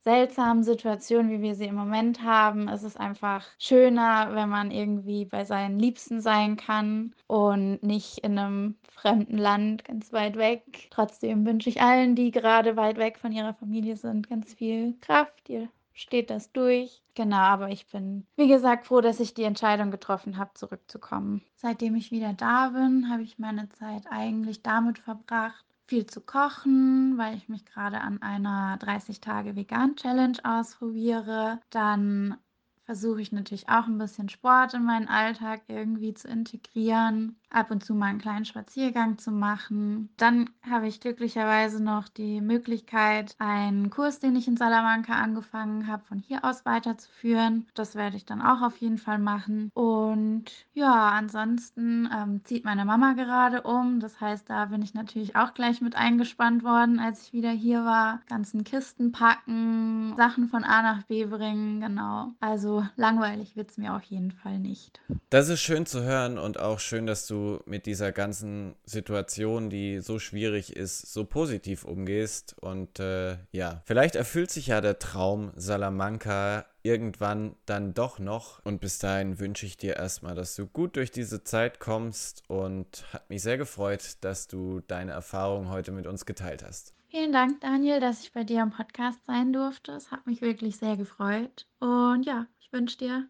seltsamen 0.04 0.64
Situation, 0.64 1.30
wie 1.30 1.42
wir 1.42 1.54
sie 1.54 1.66
im 1.66 1.74
Moment 1.74 2.22
haben, 2.22 2.68
ist 2.68 2.82
es 2.82 2.96
einfach 2.96 3.44
schöner, 3.58 4.34
wenn 4.34 4.48
man 4.48 4.70
irgendwie 4.70 5.26
bei 5.26 5.44
seinen 5.44 5.78
Liebsten 5.78 6.22
sein 6.22 6.56
kann 6.56 7.14
und 7.26 7.82
nicht 7.82 8.18
in 8.20 8.38
einem 8.38 8.76
fremden 8.90 9.36
Land 9.36 9.84
ganz 9.84 10.12
weit 10.12 10.36
weg. 10.36 10.88
Trotzdem 10.90 11.44
wünsche 11.44 11.68
ich 11.68 11.82
allen, 11.82 12.14
die 12.14 12.30
gerade 12.30 12.76
weit 12.76 12.96
weg 12.96 13.18
von 13.18 13.32
ihrer 13.32 13.52
Familie 13.54 13.96
sind, 13.96 14.30
ganz 14.30 14.54
viel 14.54 14.96
Kraft, 15.00 15.48
ihr 15.50 15.68
steht 15.98 16.30
das 16.30 16.52
durch. 16.52 17.02
Genau, 17.14 17.36
aber 17.36 17.70
ich 17.70 17.86
bin, 17.88 18.26
wie 18.36 18.46
gesagt, 18.48 18.86
froh, 18.86 19.00
dass 19.00 19.18
ich 19.18 19.34
die 19.34 19.42
Entscheidung 19.42 19.90
getroffen 19.90 20.38
habe, 20.38 20.52
zurückzukommen. 20.54 21.42
Seitdem 21.56 21.96
ich 21.96 22.12
wieder 22.12 22.32
da 22.32 22.68
bin, 22.68 23.10
habe 23.10 23.22
ich 23.22 23.38
meine 23.38 23.68
Zeit 23.70 24.04
eigentlich 24.08 24.62
damit 24.62 25.00
verbracht, 25.00 25.64
viel 25.86 26.06
zu 26.06 26.20
kochen, 26.20 27.18
weil 27.18 27.36
ich 27.36 27.48
mich 27.48 27.64
gerade 27.64 28.00
an 28.00 28.22
einer 28.22 28.76
30 28.78 29.20
Tage 29.20 29.56
Vegan 29.56 29.96
Challenge 29.96 30.38
ausprobiere. 30.44 31.60
Dann 31.70 32.36
versuche 32.84 33.20
ich 33.20 33.32
natürlich 33.32 33.68
auch 33.68 33.86
ein 33.86 33.98
bisschen 33.98 34.28
Sport 34.28 34.74
in 34.74 34.84
meinen 34.84 35.08
Alltag 35.08 35.62
irgendwie 35.66 36.14
zu 36.14 36.28
integrieren, 36.28 37.37
ab 37.50 37.70
und 37.70 37.84
zu 37.84 37.94
mal 37.94 38.06
einen 38.06 38.20
kleinen 38.20 38.44
Spaziergang 38.44 39.18
zu 39.18 39.30
machen. 39.30 40.10
Dann 40.16 40.50
habe 40.68 40.86
ich 40.86 41.00
glücklicherweise 41.00 41.82
noch 41.82 42.08
die 42.08 42.40
Möglichkeit, 42.40 43.34
einen 43.38 43.90
Kurs, 43.90 44.18
den 44.18 44.36
ich 44.36 44.48
in 44.48 44.56
Salamanca 44.56 45.14
angefangen 45.14 45.86
habe, 45.86 46.04
von 46.04 46.18
hier 46.18 46.44
aus 46.44 46.64
weiterzuführen. 46.64 47.66
Das 47.74 47.94
werde 47.94 48.16
ich 48.16 48.26
dann 48.26 48.42
auch 48.42 48.62
auf 48.62 48.76
jeden 48.78 48.98
Fall 48.98 49.18
machen. 49.18 49.70
Und 49.74 50.44
ja, 50.74 51.10
ansonsten 51.10 52.08
ähm, 52.14 52.40
zieht 52.44 52.64
meine 52.64 52.84
Mama 52.84 53.14
gerade 53.14 53.62
um. 53.62 54.00
Das 54.00 54.20
heißt, 54.20 54.48
da 54.48 54.66
bin 54.66 54.82
ich 54.82 54.94
natürlich 54.94 55.36
auch 55.36 55.54
gleich 55.54 55.80
mit 55.80 55.96
eingespannt 55.96 56.64
worden, 56.64 56.98
als 56.98 57.26
ich 57.26 57.32
wieder 57.32 57.50
hier 57.50 57.84
war. 57.84 58.20
Ganzen 58.28 58.64
Kisten 58.64 59.12
packen, 59.12 60.14
Sachen 60.16 60.48
von 60.48 60.64
A 60.64 60.82
nach 60.82 61.02
B 61.04 61.24
bringen, 61.24 61.80
genau. 61.80 62.32
Also 62.40 62.86
langweilig 62.96 63.56
wird 63.56 63.70
es 63.70 63.78
mir 63.78 63.94
auf 63.94 64.02
jeden 64.04 64.32
Fall 64.32 64.58
nicht. 64.58 65.00
Das 65.30 65.48
ist 65.48 65.60
schön 65.60 65.86
zu 65.86 66.02
hören 66.02 66.38
und 66.38 66.60
auch 66.60 66.78
schön, 66.78 67.06
dass 67.06 67.26
du 67.26 67.37
mit 67.66 67.86
dieser 67.86 68.12
ganzen 68.12 68.74
Situation, 68.84 69.70
die 69.70 70.00
so 70.00 70.18
schwierig 70.18 70.76
ist, 70.76 71.12
so 71.12 71.24
positiv 71.24 71.84
umgehst. 71.84 72.56
Und 72.60 73.00
äh, 73.00 73.38
ja, 73.52 73.82
vielleicht 73.84 74.16
erfüllt 74.16 74.50
sich 74.50 74.68
ja 74.68 74.80
der 74.80 74.98
Traum 74.98 75.52
Salamanca 75.56 76.66
irgendwann 76.82 77.56
dann 77.66 77.94
doch 77.94 78.18
noch. 78.18 78.64
Und 78.64 78.80
bis 78.80 78.98
dahin 78.98 79.38
wünsche 79.38 79.66
ich 79.66 79.76
dir 79.76 79.96
erstmal, 79.96 80.34
dass 80.34 80.56
du 80.56 80.66
gut 80.66 80.96
durch 80.96 81.10
diese 81.10 81.44
Zeit 81.44 81.80
kommst 81.80 82.42
und 82.48 83.04
hat 83.12 83.28
mich 83.30 83.42
sehr 83.42 83.58
gefreut, 83.58 84.16
dass 84.22 84.48
du 84.48 84.80
deine 84.80 85.12
Erfahrungen 85.12 85.70
heute 85.70 85.92
mit 85.92 86.06
uns 86.06 86.26
geteilt 86.26 86.64
hast. 86.64 86.94
Vielen 87.10 87.32
Dank, 87.32 87.60
Daniel, 87.62 88.00
dass 88.00 88.22
ich 88.22 88.32
bei 88.32 88.44
dir 88.44 88.62
am 88.62 88.70
Podcast 88.70 89.18
sein 89.26 89.52
durfte. 89.52 89.92
Es 89.92 90.10
hat 90.10 90.26
mich 90.26 90.42
wirklich 90.42 90.76
sehr 90.76 90.96
gefreut. 90.96 91.66
Und 91.78 92.24
ja, 92.24 92.46
ich 92.60 92.70
wünsche 92.70 92.98
dir 92.98 93.28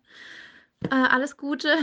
äh, 0.91 0.95
alles 0.95 1.37
Gute 1.37 1.77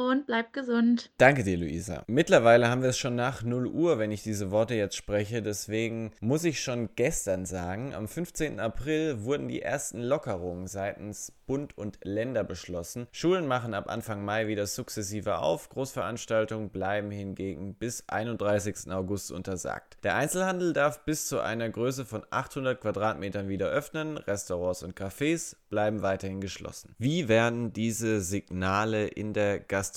und 0.00 0.26
bleibt 0.26 0.52
gesund. 0.52 1.10
Danke 1.18 1.44
dir, 1.44 1.58
Luisa. 1.58 2.04
Mittlerweile 2.06 2.68
haben 2.68 2.82
wir 2.82 2.90
es 2.90 2.98
schon 2.98 3.14
nach 3.14 3.42
0 3.42 3.66
Uhr, 3.66 3.98
wenn 3.98 4.10
ich 4.10 4.22
diese 4.22 4.50
Worte 4.50 4.74
jetzt 4.74 4.96
spreche. 4.96 5.42
Deswegen 5.42 6.12
muss 6.20 6.44
ich 6.44 6.62
schon 6.62 6.88
gestern 6.96 7.44
sagen, 7.44 7.94
am 7.94 8.08
15. 8.08 8.60
April 8.60 9.24
wurden 9.24 9.48
die 9.48 9.62
ersten 9.62 10.00
Lockerungen 10.00 10.66
seitens 10.66 11.32
Bund 11.46 11.76
und 11.76 11.98
Länder 12.04 12.44
beschlossen. 12.44 13.08
Schulen 13.10 13.46
machen 13.48 13.74
ab 13.74 13.90
Anfang 13.90 14.24
Mai 14.24 14.46
wieder 14.46 14.66
sukzessive 14.66 15.38
auf. 15.38 15.68
Großveranstaltungen 15.68 16.70
bleiben 16.70 17.10
hingegen 17.10 17.74
bis 17.74 18.04
31. 18.08 18.92
August 18.92 19.32
untersagt. 19.32 19.98
Der 20.04 20.14
Einzelhandel 20.14 20.72
darf 20.72 21.04
bis 21.04 21.26
zu 21.26 21.40
einer 21.40 21.68
Größe 21.68 22.04
von 22.04 22.22
800 22.30 22.80
Quadratmetern 22.80 23.48
wieder 23.48 23.68
öffnen. 23.68 24.16
Restaurants 24.16 24.84
und 24.84 24.96
Cafés 24.96 25.56
bleiben 25.70 26.02
weiterhin 26.02 26.40
geschlossen. 26.40 26.94
Wie 26.98 27.28
werden 27.28 27.72
diese 27.72 28.20
Signale 28.20 29.08
in 29.08 29.32
der 29.32 29.58
Gastronomie 29.58 29.89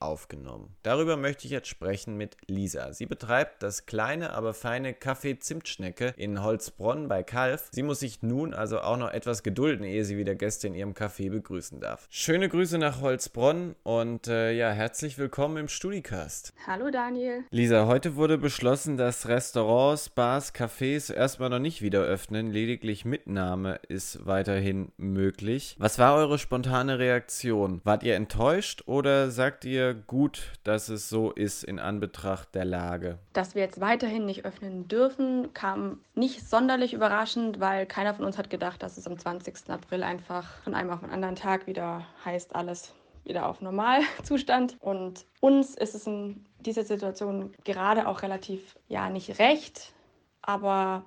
aufgenommen? 0.00 0.74
Darüber 0.82 1.16
möchte 1.16 1.46
ich 1.46 1.50
jetzt 1.50 1.68
sprechen 1.68 2.16
mit 2.16 2.36
Lisa. 2.46 2.92
Sie 2.92 3.06
betreibt 3.06 3.62
das 3.62 3.86
kleine, 3.86 4.32
aber 4.32 4.54
feine 4.54 4.92
Café 4.92 5.38
Zimtschnecke 5.38 6.14
in 6.16 6.42
Holzbronn 6.42 7.08
bei 7.08 7.22
Kalf. 7.22 7.68
Sie 7.72 7.82
muss 7.82 8.00
sich 8.00 8.22
nun 8.22 8.54
also 8.54 8.80
auch 8.80 8.96
noch 8.96 9.10
etwas 9.10 9.42
gedulden, 9.42 9.84
ehe 9.84 10.04
sie 10.04 10.16
wieder 10.16 10.34
Gäste 10.34 10.66
in 10.66 10.74
ihrem 10.74 10.92
Café 10.92 11.30
begrüßen 11.30 11.80
darf. 11.80 12.06
Schöne 12.10 12.48
Grüße 12.48 12.78
nach 12.78 13.00
Holzbronn 13.00 13.76
und 13.82 14.28
äh, 14.28 14.52
ja, 14.52 14.70
herzlich 14.70 15.18
willkommen 15.18 15.56
im 15.56 15.68
Studicast. 15.68 16.52
Hallo 16.66 16.90
Daniel. 16.90 17.44
Lisa, 17.50 17.86
heute 17.86 18.16
wurde 18.16 18.38
beschlossen, 18.38 18.96
dass 18.96 19.28
Restaurants, 19.28 20.08
Bars, 20.08 20.54
Cafés 20.54 21.12
erstmal 21.12 21.50
noch 21.50 21.58
nicht 21.58 21.82
wieder 21.82 22.00
öffnen. 22.00 22.50
Lediglich 22.50 23.04
Mitnahme 23.04 23.80
ist 23.88 24.26
weiterhin 24.26 24.92
möglich. 24.96 25.76
Was 25.78 25.98
war 25.98 26.16
eure 26.16 26.38
spontane 26.38 26.98
Reaktion? 26.98 27.80
Wart 27.84 28.02
ihr 28.02 28.16
enttäuscht 28.16 28.82
oder 28.86 29.09
sagt 29.28 29.64
ihr 29.64 29.94
gut, 29.94 30.52
dass 30.64 30.88
es 30.88 31.08
so 31.08 31.30
ist 31.30 31.64
in 31.64 31.78
Anbetracht 31.78 32.54
der 32.54 32.64
Lage? 32.64 33.18
Dass 33.32 33.54
wir 33.54 33.62
jetzt 33.62 33.80
weiterhin 33.80 34.26
nicht 34.26 34.44
öffnen 34.44 34.88
dürfen, 34.88 35.52
kam 35.54 36.00
nicht 36.14 36.48
sonderlich 36.48 36.92
überraschend, 36.92 37.60
weil 37.60 37.86
keiner 37.86 38.14
von 38.14 38.24
uns 38.24 38.38
hat 38.38 38.50
gedacht, 38.50 38.82
dass 38.82 38.96
es 38.96 39.06
am 39.06 39.18
20. 39.18 39.70
April 39.70 40.02
einfach 40.02 40.58
von 40.62 40.74
einem 40.74 40.90
auf 40.90 41.00
den 41.00 41.10
anderen 41.10 41.36
Tag 41.36 41.66
wieder 41.66 42.06
heißt, 42.24 42.54
alles 42.54 42.94
wieder 43.24 43.46
auf 43.46 43.60
Normalzustand. 43.60 44.76
Und 44.80 45.26
uns 45.40 45.74
ist 45.74 45.94
es 45.94 46.06
in 46.06 46.44
dieser 46.60 46.84
Situation 46.84 47.52
gerade 47.64 48.06
auch 48.08 48.22
relativ, 48.22 48.76
ja, 48.88 49.10
nicht 49.10 49.38
recht, 49.38 49.92
aber 50.42 51.04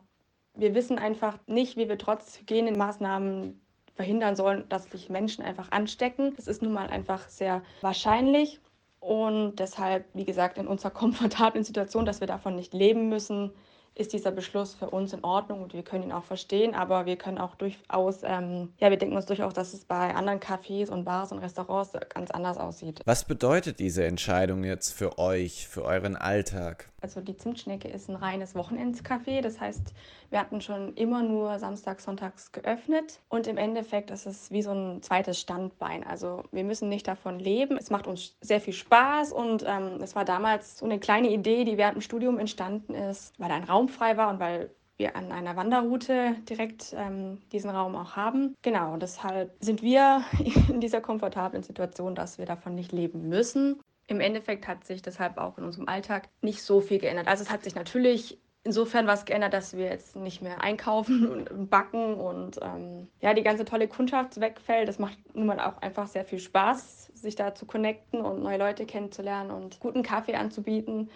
wir 0.56 0.76
wissen 0.76 1.00
einfach 1.00 1.38
nicht, 1.48 1.78
wie 1.78 1.90
wir 1.90 1.98
trotz 1.98 2.40
Hygienemaßnahmen 2.40 3.60
verhindern 3.96 4.36
sollen, 4.36 4.66
dass 4.70 4.86
sich 4.86 5.10
Menschen 5.10 5.44
einfach 5.44 5.72
anstecken. 5.72 6.34
Das 6.36 6.48
ist 6.48 6.62
nun 6.62 6.74
mal 6.74 6.88
einfach 6.88 7.30
sehr 7.30 7.62
wahrscheinlich. 7.82 8.60
Und 9.00 9.58
deshalb, 9.58 10.06
wie 10.14 10.26
gesagt, 10.26 10.58
in 10.58 10.68
unserer 10.68 10.92
komfortablen 10.92 11.64
Situation, 11.64 12.06
dass 12.06 12.20
wir 12.20 12.28
davon 12.28 12.56
nicht 12.56 12.74
leben 12.74 13.10
müssen, 13.10 13.52
ist 13.96 14.14
dieser 14.14 14.32
Beschluss 14.32 14.74
für 14.74 14.90
uns 14.90 15.14
in 15.14 15.24
Ordnung 15.24 15.62
und 15.62 15.74
wir 15.74 15.84
können 15.84 16.06
ihn 16.06 16.12
auch 16.12 16.24
verstehen, 16.24 16.74
aber 16.74 17.06
wir 17.06 17.16
können 17.16 17.38
auch 17.38 17.56
durchaus, 17.56 18.24
ähm, 18.24 18.74
ja, 18.80 18.90
wir 18.90 18.98
denken 18.98 19.16
uns 19.16 19.28
durchaus, 19.28 19.54
dass 19.54 19.74
es 19.74 19.86
bei 19.86 20.16
anderen 20.16 20.40
Cafés 20.40 20.90
und 20.90 21.06
Bars 21.06 21.32
und 21.32 21.40
Restaurants 21.40 21.92
ganz 22.10 22.32
anders 22.32 22.58
aussieht. 22.58 23.02
Was 23.06 23.26
bedeutet 23.26 23.80
diese 23.80 24.06
Entscheidung 24.06 24.64
jetzt 24.64 24.94
für 24.94 25.20
euch, 25.20 25.68
für 25.68 25.84
euren 25.84 26.16
Alltag? 26.16 26.90
Also 27.04 27.20
die 27.20 27.36
Zimtschnecke 27.36 27.90
ist 27.90 28.10
ein 28.10 28.16
reines 28.16 28.56
Wochenendscafé, 28.56 29.42
das 29.42 29.60
heißt, 29.60 29.94
wir 30.30 30.40
hatten 30.40 30.62
schon 30.62 30.94
immer 30.94 31.22
nur 31.22 31.60
samstags, 31.60 32.06
sonntags 32.06 32.54
geöffnet 32.54 33.20
und 33.28 33.46
im 33.46 33.58
Endeffekt 33.58 34.10
ist 34.10 34.26
es 34.26 34.50
wie 34.52 34.62
so 34.62 34.72
ein 34.72 35.02
zweites 35.02 35.38
Standbein. 35.38 36.06
Also 36.06 36.44
wir 36.54 36.64
müssen 36.64 36.88
nicht 36.88 37.06
davon 37.06 37.40
leben. 37.40 37.76
Es 37.76 37.90
macht 37.90 38.08
uns 38.08 38.38
sehr 38.40 38.62
viel 38.62 38.74
Spaß 38.74 39.34
und 39.34 39.66
ähm, 39.68 40.00
es 40.02 40.16
war 40.16 40.24
damals 40.24 40.78
so 40.78 40.86
eine 40.86 40.98
kleine 40.98 41.30
Idee, 41.30 41.66
die 41.66 41.78
während 41.78 41.96
dem 41.96 42.02
Studium 42.02 42.40
entstanden 42.40 42.94
ist, 42.96 43.38
weil 43.38 43.52
ein 43.52 43.66
Raum 43.66 43.90
frei 43.90 44.16
war 44.16 44.30
und 44.30 44.40
weil 44.40 44.70
wir 44.96 45.18
an 45.18 45.34
einer 45.34 45.58
Wanderroute 45.58 46.38
direkt 46.48 46.96
ähm, 46.98 47.40
diesen 47.52 47.70
Raum 47.70 47.98
auch 47.98 48.16
haben. 48.16 48.56
Genau, 48.62 48.96
deshalb 48.96 49.52
sind 49.60 49.82
wir 49.82 50.24
in 50.70 50.80
dieser 50.80 51.02
komfortablen 51.02 51.64
Situation, 51.64 52.16
dass 52.16 52.38
wir 52.38 52.46
davon 52.46 52.76
nicht 52.76 52.94
leben 52.94 53.28
müssen. 53.28 53.82
Im 54.08 54.20
Endeffekt 54.20 54.68
hat 54.68 54.84
sich 54.84 55.02
deshalb 55.02 55.38
auch 55.38 55.58
in 55.58 55.64
unserem 55.64 55.88
Alltag 55.88 56.30
nicht 56.42 56.62
so 56.62 56.82
viel 56.82 57.00
geändert. 57.00 57.28
Also 57.28 57.44
es 57.44 57.50
hat 57.50 57.64
sich 57.64 57.76
natürlich 57.76 58.40
insofern 58.64 59.08
was 59.08 59.26
geändert, 59.26 59.54
dass 59.54 59.76
wir 59.76 59.86
jetzt 59.86 60.16
nicht 60.16 60.42
mehr 60.42 60.62
einkaufen 60.62 61.28
und 61.50 61.70
backen 61.70 62.16
und 62.16 62.60
ähm, 62.62 63.08
ja, 63.22 63.34
die 63.34 63.44
ganze 63.44 63.66
tolle 63.66 63.88
Kundschaft 63.88 64.40
wegfällt. 64.40 64.88
Das 64.88 65.00
macht 65.00 65.18
nun 65.36 65.48
mal 65.48 65.60
auch 65.60 65.82
einfach 65.82 66.08
sehr 66.08 66.26
viel 66.26 66.40
Spaß, 66.40 67.12
sich 67.14 67.36
da 67.36 67.56
zu 67.56 67.66
connecten 67.66 68.22
und 68.22 68.42
neue 68.44 68.58
Leute 68.58 68.86
kennenzulernen 68.86 69.52
und 69.52 69.80
guten 69.80 70.04
Kaffee 70.04 70.36
anzubieten. 70.36 71.10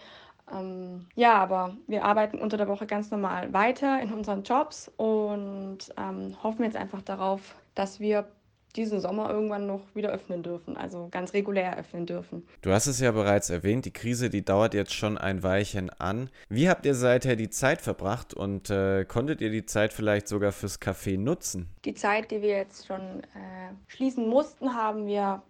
Ähm, 0.51 1.07
ja, 1.15 1.33
aber 1.35 1.75
wir 1.87 2.05
arbeiten 2.05 2.39
unter 2.39 2.57
der 2.57 2.67
Woche 2.67 2.85
ganz 2.85 3.11
normal 3.11 3.51
weiter 3.53 4.01
in 4.01 4.13
unseren 4.13 4.43
Jobs 4.43 4.89
und 4.97 5.79
ähm, 5.97 6.35
hoffen 6.41 6.63
jetzt 6.63 6.77
einfach 6.77 7.01
darauf, 7.01 7.55
dass 7.75 7.99
wir 7.99 8.27
diesen 8.77 8.99
Sommer 9.01 9.29
irgendwann 9.29 9.67
noch 9.67 9.81
wieder 9.93 10.09
öffnen 10.09 10.43
dürfen, 10.43 10.77
also 10.77 11.07
ganz 11.11 11.33
regulär 11.33 11.77
öffnen 11.77 12.05
dürfen. 12.05 12.47
Du 12.61 12.71
hast 12.71 12.87
es 12.87 12.99
ja 12.99 13.11
bereits 13.11 13.49
erwähnt, 13.49 13.85
die 13.85 13.91
Krise, 13.91 14.29
die 14.29 14.45
dauert 14.45 14.73
jetzt 14.73 14.93
schon 14.93 15.17
ein 15.17 15.43
Weilchen 15.43 15.89
an. 15.89 16.29
Wie 16.49 16.69
habt 16.69 16.85
ihr 16.85 16.93
seither 16.93 17.35
die 17.35 17.49
Zeit 17.49 17.81
verbracht 17.81 18.33
und 18.33 18.69
äh, 18.69 19.05
konntet 19.05 19.41
ihr 19.41 19.49
die 19.49 19.65
Zeit 19.65 19.93
vielleicht 19.93 20.27
sogar 20.27 20.51
fürs 20.51 20.79
Café 20.79 21.17
nutzen? 21.17 21.69
Die 21.85 21.93
Zeit, 21.93 22.31
die 22.31 22.41
wir 22.41 22.55
jetzt 22.57 22.87
schon 22.87 23.01
äh, 23.01 23.73
schließen 23.87 24.27
mussten, 24.27 24.73
haben 24.73 25.07
wir 25.07 25.41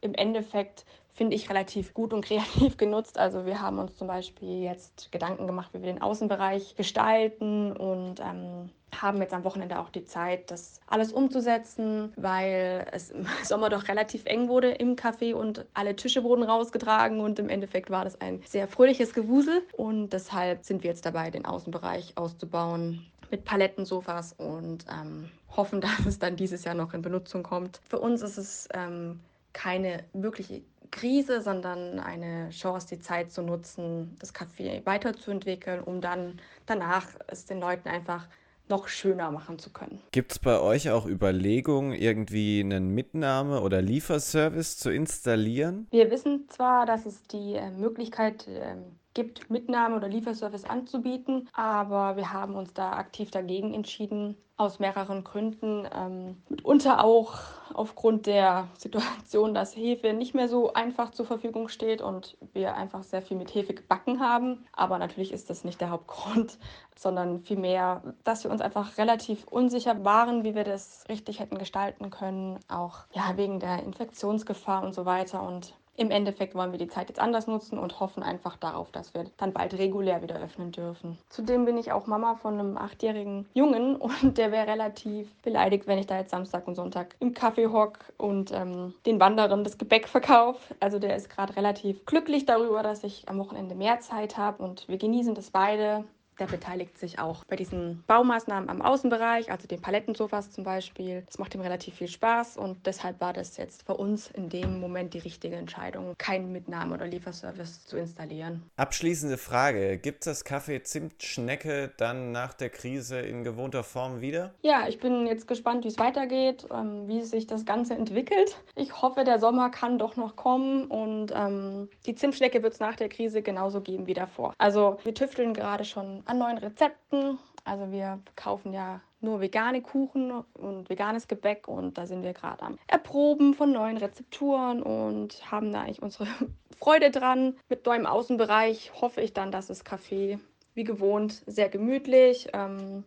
im 0.00 0.14
Endeffekt 0.14 0.84
finde 1.20 1.36
ich, 1.36 1.50
relativ 1.50 1.92
gut 1.92 2.14
und 2.14 2.24
kreativ 2.24 2.76
genutzt. 2.78 3.18
Also 3.18 3.44
wir 3.44 3.60
haben 3.60 3.78
uns 3.78 3.94
zum 3.94 4.08
Beispiel 4.08 4.62
jetzt 4.62 5.12
Gedanken 5.12 5.46
gemacht, 5.46 5.68
wie 5.74 5.82
wir 5.82 5.92
den 5.92 6.00
Außenbereich 6.00 6.76
gestalten 6.76 7.72
und 7.72 8.20
ähm, 8.20 8.70
haben 8.98 9.20
jetzt 9.20 9.34
am 9.34 9.44
Wochenende 9.44 9.78
auch 9.80 9.90
die 9.90 10.06
Zeit, 10.06 10.50
das 10.50 10.80
alles 10.86 11.12
umzusetzen, 11.12 12.14
weil 12.16 12.86
es 12.92 13.10
im 13.10 13.26
Sommer 13.44 13.68
doch 13.68 13.88
relativ 13.88 14.24
eng 14.24 14.48
wurde 14.48 14.70
im 14.70 14.96
Café 14.96 15.34
und 15.34 15.66
alle 15.74 15.94
Tische 15.94 16.24
wurden 16.24 16.42
rausgetragen 16.42 17.20
und 17.20 17.38
im 17.38 17.50
Endeffekt 17.50 17.90
war 17.90 18.04
das 18.04 18.18
ein 18.22 18.40
sehr 18.46 18.66
fröhliches 18.66 19.12
Gewusel 19.12 19.60
und 19.76 20.14
deshalb 20.14 20.64
sind 20.64 20.82
wir 20.82 20.88
jetzt 20.88 21.04
dabei, 21.04 21.30
den 21.30 21.44
Außenbereich 21.44 22.16
auszubauen 22.16 23.04
mit 23.30 23.44
Palettensofas 23.44 24.32
und 24.38 24.86
ähm, 24.90 25.28
hoffen, 25.54 25.80
dass 25.82 26.06
es 26.06 26.18
dann 26.18 26.36
dieses 26.36 26.64
Jahr 26.64 26.74
noch 26.74 26.94
in 26.94 27.02
Benutzung 27.02 27.42
kommt. 27.42 27.82
Für 27.86 27.98
uns 27.98 28.22
ist 28.22 28.38
es 28.38 28.70
ähm, 28.72 29.20
keine 29.52 30.04
wirkliche 30.12 30.62
Krise, 30.90 31.40
sondern 31.40 31.98
eine 32.00 32.50
Chance, 32.50 32.88
die 32.88 33.00
Zeit 33.00 33.30
zu 33.30 33.42
nutzen, 33.42 34.16
das 34.18 34.34
Café 34.34 34.84
weiterzuentwickeln, 34.84 35.80
um 35.80 36.00
dann 36.00 36.40
danach 36.66 37.06
es 37.28 37.46
den 37.46 37.60
Leuten 37.60 37.88
einfach 37.88 38.26
noch 38.70 38.88
schöner 38.88 39.30
machen 39.30 39.58
zu 39.58 39.70
können. 39.70 40.00
Gibt 40.12 40.32
es 40.32 40.38
bei 40.38 40.58
euch 40.58 40.90
auch 40.90 41.04
Überlegungen, 41.04 41.92
irgendwie 41.92 42.60
einen 42.60 42.94
Mitnahme- 42.94 43.60
oder 43.60 43.82
Lieferservice 43.82 44.78
zu 44.78 44.90
installieren? 44.90 45.88
Wir 45.90 46.10
wissen 46.10 46.48
zwar, 46.48 46.86
dass 46.86 47.04
es 47.04 47.22
die 47.24 47.54
äh, 47.54 47.70
Möglichkeit 47.70 48.46
äh, 48.46 48.76
gibt, 49.20 49.50
Mitnahme- 49.50 49.96
oder 49.96 50.08
Lieferservice 50.08 50.64
anzubieten. 50.64 51.48
Aber 51.52 52.16
wir 52.16 52.32
haben 52.32 52.54
uns 52.54 52.72
da 52.72 52.92
aktiv 52.92 53.30
dagegen 53.30 53.74
entschieden, 53.74 54.36
aus 54.60 54.78
mehreren 54.78 55.24
Gründen. 55.24 55.88
Ähm, 55.94 56.42
mitunter 56.50 57.02
auch 57.02 57.34
aufgrund 57.72 58.26
der 58.26 58.68
Situation, 58.76 59.54
dass 59.54 59.74
Hefe 59.74 60.12
nicht 60.12 60.34
mehr 60.34 60.48
so 60.48 60.74
einfach 60.74 61.12
zur 61.12 61.24
Verfügung 61.24 61.68
steht 61.68 62.02
und 62.02 62.36
wir 62.52 62.74
einfach 62.74 63.02
sehr 63.02 63.22
viel 63.22 63.38
mit 63.38 63.54
Hefe 63.54 63.72
gebacken 63.72 64.20
haben. 64.20 64.66
Aber 64.72 64.98
natürlich 64.98 65.32
ist 65.32 65.48
das 65.48 65.64
nicht 65.64 65.80
der 65.80 65.88
Hauptgrund, 65.88 66.58
sondern 66.94 67.40
vielmehr, 67.40 68.02
dass 68.22 68.44
wir 68.44 68.50
uns 68.50 68.60
einfach 68.60 68.98
relativ 68.98 69.44
unsicher 69.44 70.04
waren, 70.04 70.44
wie 70.44 70.54
wir 70.54 70.64
das 70.64 71.04
richtig 71.08 71.40
hätten 71.40 71.56
gestalten 71.56 72.10
können. 72.10 72.58
Auch 72.68 73.04
ja, 73.12 73.36
wegen 73.36 73.60
der 73.60 73.82
Infektionsgefahr 73.82 74.82
und 74.82 74.94
so 74.94 75.06
weiter. 75.06 75.42
Und 75.42 75.74
im 76.00 76.10
Endeffekt 76.10 76.54
wollen 76.54 76.72
wir 76.72 76.78
die 76.78 76.88
Zeit 76.88 77.10
jetzt 77.10 77.20
anders 77.20 77.46
nutzen 77.46 77.78
und 77.78 78.00
hoffen 78.00 78.22
einfach 78.22 78.56
darauf, 78.56 78.90
dass 78.90 79.12
wir 79.12 79.26
dann 79.36 79.52
bald 79.52 79.74
regulär 79.74 80.22
wieder 80.22 80.40
öffnen 80.40 80.72
dürfen. 80.72 81.18
Zudem 81.28 81.66
bin 81.66 81.76
ich 81.76 81.92
auch 81.92 82.06
Mama 82.06 82.36
von 82.36 82.58
einem 82.58 82.78
achtjährigen 82.78 83.46
Jungen 83.52 83.96
und 84.22 84.38
der 84.38 84.50
wäre 84.50 84.66
relativ 84.66 85.30
beleidigt, 85.42 85.86
wenn 85.86 85.98
ich 85.98 86.06
da 86.06 86.16
jetzt 86.16 86.30
Samstag 86.30 86.66
und 86.66 86.74
Sonntag 86.74 87.16
im 87.20 87.34
Kaffee 87.34 87.66
hock 87.66 87.98
und 88.16 88.50
ähm, 88.50 88.94
den 89.04 89.20
Wanderern 89.20 89.62
das 89.62 89.76
Gebäck 89.76 90.08
verkaufe. 90.08 90.74
Also 90.80 90.98
der 90.98 91.16
ist 91.16 91.28
gerade 91.28 91.54
relativ 91.54 92.06
glücklich 92.06 92.46
darüber, 92.46 92.82
dass 92.82 93.04
ich 93.04 93.28
am 93.28 93.38
Wochenende 93.38 93.74
mehr 93.74 94.00
Zeit 94.00 94.38
habe 94.38 94.62
und 94.62 94.88
wir 94.88 94.96
genießen 94.96 95.34
das 95.34 95.50
beide 95.50 96.04
der 96.38 96.46
beteiligt 96.46 96.98
sich 96.98 97.18
auch 97.18 97.44
bei 97.44 97.56
diesen 97.56 98.02
Baumaßnahmen 98.06 98.68
am 98.68 98.82
Außenbereich, 98.82 99.50
also 99.50 99.66
den 99.66 99.80
Palettensofas 99.80 100.50
zum 100.50 100.64
Beispiel. 100.64 101.22
Das 101.26 101.38
macht 101.38 101.54
ihm 101.54 101.60
relativ 101.60 101.96
viel 101.96 102.08
Spaß 102.08 102.56
und 102.56 102.86
deshalb 102.86 103.20
war 103.20 103.32
das 103.32 103.56
jetzt 103.56 103.84
für 103.84 103.94
uns 103.94 104.30
in 104.30 104.48
dem 104.48 104.80
Moment 104.80 105.14
die 105.14 105.18
richtige 105.18 105.56
Entscheidung, 105.56 106.14
keinen 106.18 106.52
Mitnahme- 106.52 106.94
oder 106.94 107.06
Lieferservice 107.06 107.86
zu 107.86 107.96
installieren. 107.98 108.62
Abschließende 108.76 109.38
Frage: 109.38 109.98
Gibt 109.98 110.20
es 110.20 110.24
das 110.24 110.44
Kaffee 110.44 110.82
Zimtschnecke 110.82 111.92
dann 111.96 112.32
nach 112.32 112.54
der 112.54 112.70
Krise 112.70 113.20
in 113.20 113.44
gewohnter 113.44 113.84
Form 113.84 114.20
wieder? 114.20 114.54
Ja, 114.62 114.88
ich 114.88 114.98
bin 114.98 115.26
jetzt 115.26 115.46
gespannt, 115.46 115.84
wie 115.84 115.88
es 115.88 115.98
weitergeht, 115.98 116.66
ähm, 116.72 117.08
wie 117.08 117.22
sich 117.22 117.46
das 117.46 117.64
Ganze 117.64 117.94
entwickelt. 117.94 118.56
Ich 118.76 119.02
hoffe, 119.02 119.24
der 119.24 119.38
Sommer 119.38 119.70
kann 119.70 119.98
doch 119.98 120.16
noch 120.16 120.36
kommen 120.36 120.86
und 120.86 121.32
ähm, 121.34 121.88
die 122.06 122.14
Zimtschnecke 122.14 122.62
wird 122.62 122.74
es 122.74 122.80
nach 122.80 122.96
der 122.96 123.08
Krise 123.08 123.42
genauso 123.42 123.80
geben 123.80 124.06
wie 124.06 124.14
davor. 124.14 124.54
Also 124.58 124.98
wir 125.04 125.14
tüfteln 125.14 125.54
gerade 125.54 125.84
schon 125.84 126.22
an 126.30 126.38
neuen 126.38 126.58
Rezepten. 126.58 127.38
Also 127.64 127.90
wir 127.90 128.20
kaufen 128.36 128.72
ja 128.72 129.00
nur 129.20 129.40
vegane 129.40 129.82
Kuchen 129.82 130.30
und 130.54 130.88
veganes 130.88 131.28
Gebäck 131.28 131.68
und 131.68 131.98
da 131.98 132.06
sind 132.06 132.22
wir 132.22 132.32
gerade 132.32 132.62
am 132.62 132.78
Erproben 132.86 133.52
von 133.52 133.72
neuen 133.72 133.96
Rezepturen 133.96 134.82
und 134.82 135.50
haben 135.50 135.72
da 135.72 135.82
eigentlich 135.82 136.02
unsere 136.02 136.26
Freude 136.78 137.10
dran. 137.10 137.56
Mit 137.68 137.84
neuem 137.84 138.06
Außenbereich 138.06 138.92
hoffe 139.00 139.20
ich 139.20 139.34
dann, 139.34 139.50
dass 139.50 139.66
das 139.66 139.84
Café 139.84 140.38
wie 140.74 140.84
gewohnt 140.84 141.42
sehr 141.46 141.68
gemütlich 141.68 142.48
ähm, 142.52 143.04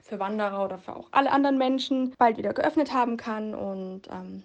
für 0.00 0.18
Wanderer 0.18 0.64
oder 0.64 0.78
für 0.78 0.96
auch 0.96 1.08
alle 1.12 1.30
anderen 1.30 1.58
Menschen 1.58 2.14
bald 2.18 2.38
wieder 2.38 2.54
geöffnet 2.54 2.92
haben 2.92 3.18
kann 3.18 3.54
und 3.54 4.08
ähm, 4.10 4.42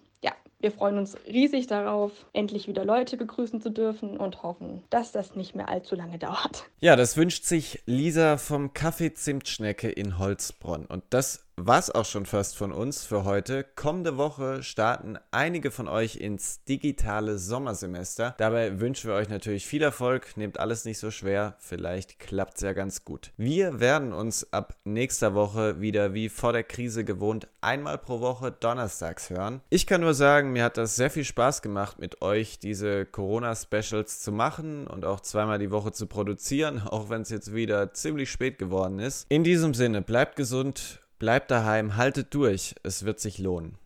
wir 0.59 0.71
freuen 0.71 0.97
uns 0.97 1.15
riesig 1.27 1.67
darauf, 1.67 2.11
endlich 2.33 2.67
wieder 2.67 2.83
Leute 2.83 3.17
begrüßen 3.17 3.61
zu 3.61 3.69
dürfen 3.69 4.17
und 4.17 4.43
hoffen, 4.43 4.83
dass 4.89 5.11
das 5.11 5.35
nicht 5.35 5.55
mehr 5.55 5.69
allzu 5.69 5.95
lange 5.95 6.17
dauert. 6.17 6.65
Ja, 6.79 6.95
das 6.95 7.15
wünscht 7.15 7.43
sich 7.43 7.83
Lisa 7.85 8.37
vom 8.37 8.73
Kaffee 8.73 9.13
Zimtschnecke 9.13 9.89
in 9.89 10.17
Holzbronn. 10.17 10.85
Und 10.85 11.03
das 11.11 11.46
war's 11.59 11.89
auch 11.89 12.05
schon 12.05 12.25
fast 12.25 12.55
von 12.55 12.71
uns 12.71 13.03
für 13.03 13.25
heute. 13.25 13.65
Kommende 13.75 14.15
Woche 14.15 14.63
starten 14.63 15.17
einige 15.31 15.71
von 15.71 15.87
euch 15.87 16.15
ins 16.15 16.63
digitale 16.63 17.37
Sommersemester. 17.39 18.35
Dabei 18.37 18.79
wünschen 18.79 19.09
wir 19.09 19.15
euch 19.15 19.27
natürlich 19.27 19.65
viel 19.65 19.81
Erfolg. 19.81 20.37
Nehmt 20.37 20.59
alles 20.59 20.85
nicht 20.85 20.99
so 20.99 21.11
schwer. 21.11 21.55
Vielleicht 21.59 22.19
klappt's 22.19 22.61
ja 22.61 22.73
ganz 22.73 23.03
gut. 23.03 23.31
Wir 23.37 23.79
werden 23.79 24.13
uns 24.13 24.53
ab 24.53 24.75
nächster 24.85 25.33
Woche 25.33 25.81
wieder 25.81 26.13
wie 26.13 26.29
vor 26.29 26.53
der 26.53 26.63
Krise 26.63 27.03
gewohnt 27.03 27.47
einmal 27.59 27.97
pro 27.97 28.21
Woche 28.21 28.51
donnerstags 28.51 29.29
hören. 29.29 29.61
Ich 29.69 29.87
kann 29.87 30.01
nur 30.01 30.13
sagen, 30.13 30.53
mir 30.53 30.63
hat 30.63 30.77
das 30.77 30.95
sehr 30.95 31.09
viel 31.09 31.25
Spaß 31.25 31.61
gemacht, 31.61 31.99
mit 31.99 32.21
euch 32.21 32.59
diese 32.59 33.05
Corona-Specials 33.05 34.21
zu 34.21 34.31
machen 34.31 34.87
und 34.87 35.05
auch 35.05 35.19
zweimal 35.19 35.59
die 35.59 35.71
Woche 35.71 35.91
zu 35.91 36.05
produzieren, 36.07 36.81
auch 36.85 37.09
wenn 37.09 37.23
es 37.23 37.29
jetzt 37.29 37.53
wieder 37.53 37.93
ziemlich 37.93 38.31
spät 38.31 38.59
geworden 38.59 38.99
ist. 38.99 39.25
In 39.29 39.43
diesem 39.43 39.73
Sinne, 39.73 40.01
bleibt 40.01 40.35
gesund 40.35 41.01
Bleibt 41.19 41.49
daheim, 41.49 41.95
haltet 41.95 42.33
durch, 42.35 42.75
es 42.83 43.03
wird 43.03 43.19
sich 43.19 43.39
lohnen. 43.39 43.79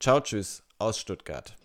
Ciao, 0.00 0.20
tschüss 0.20 0.62
aus 0.78 0.98
Stuttgart. 0.98 1.57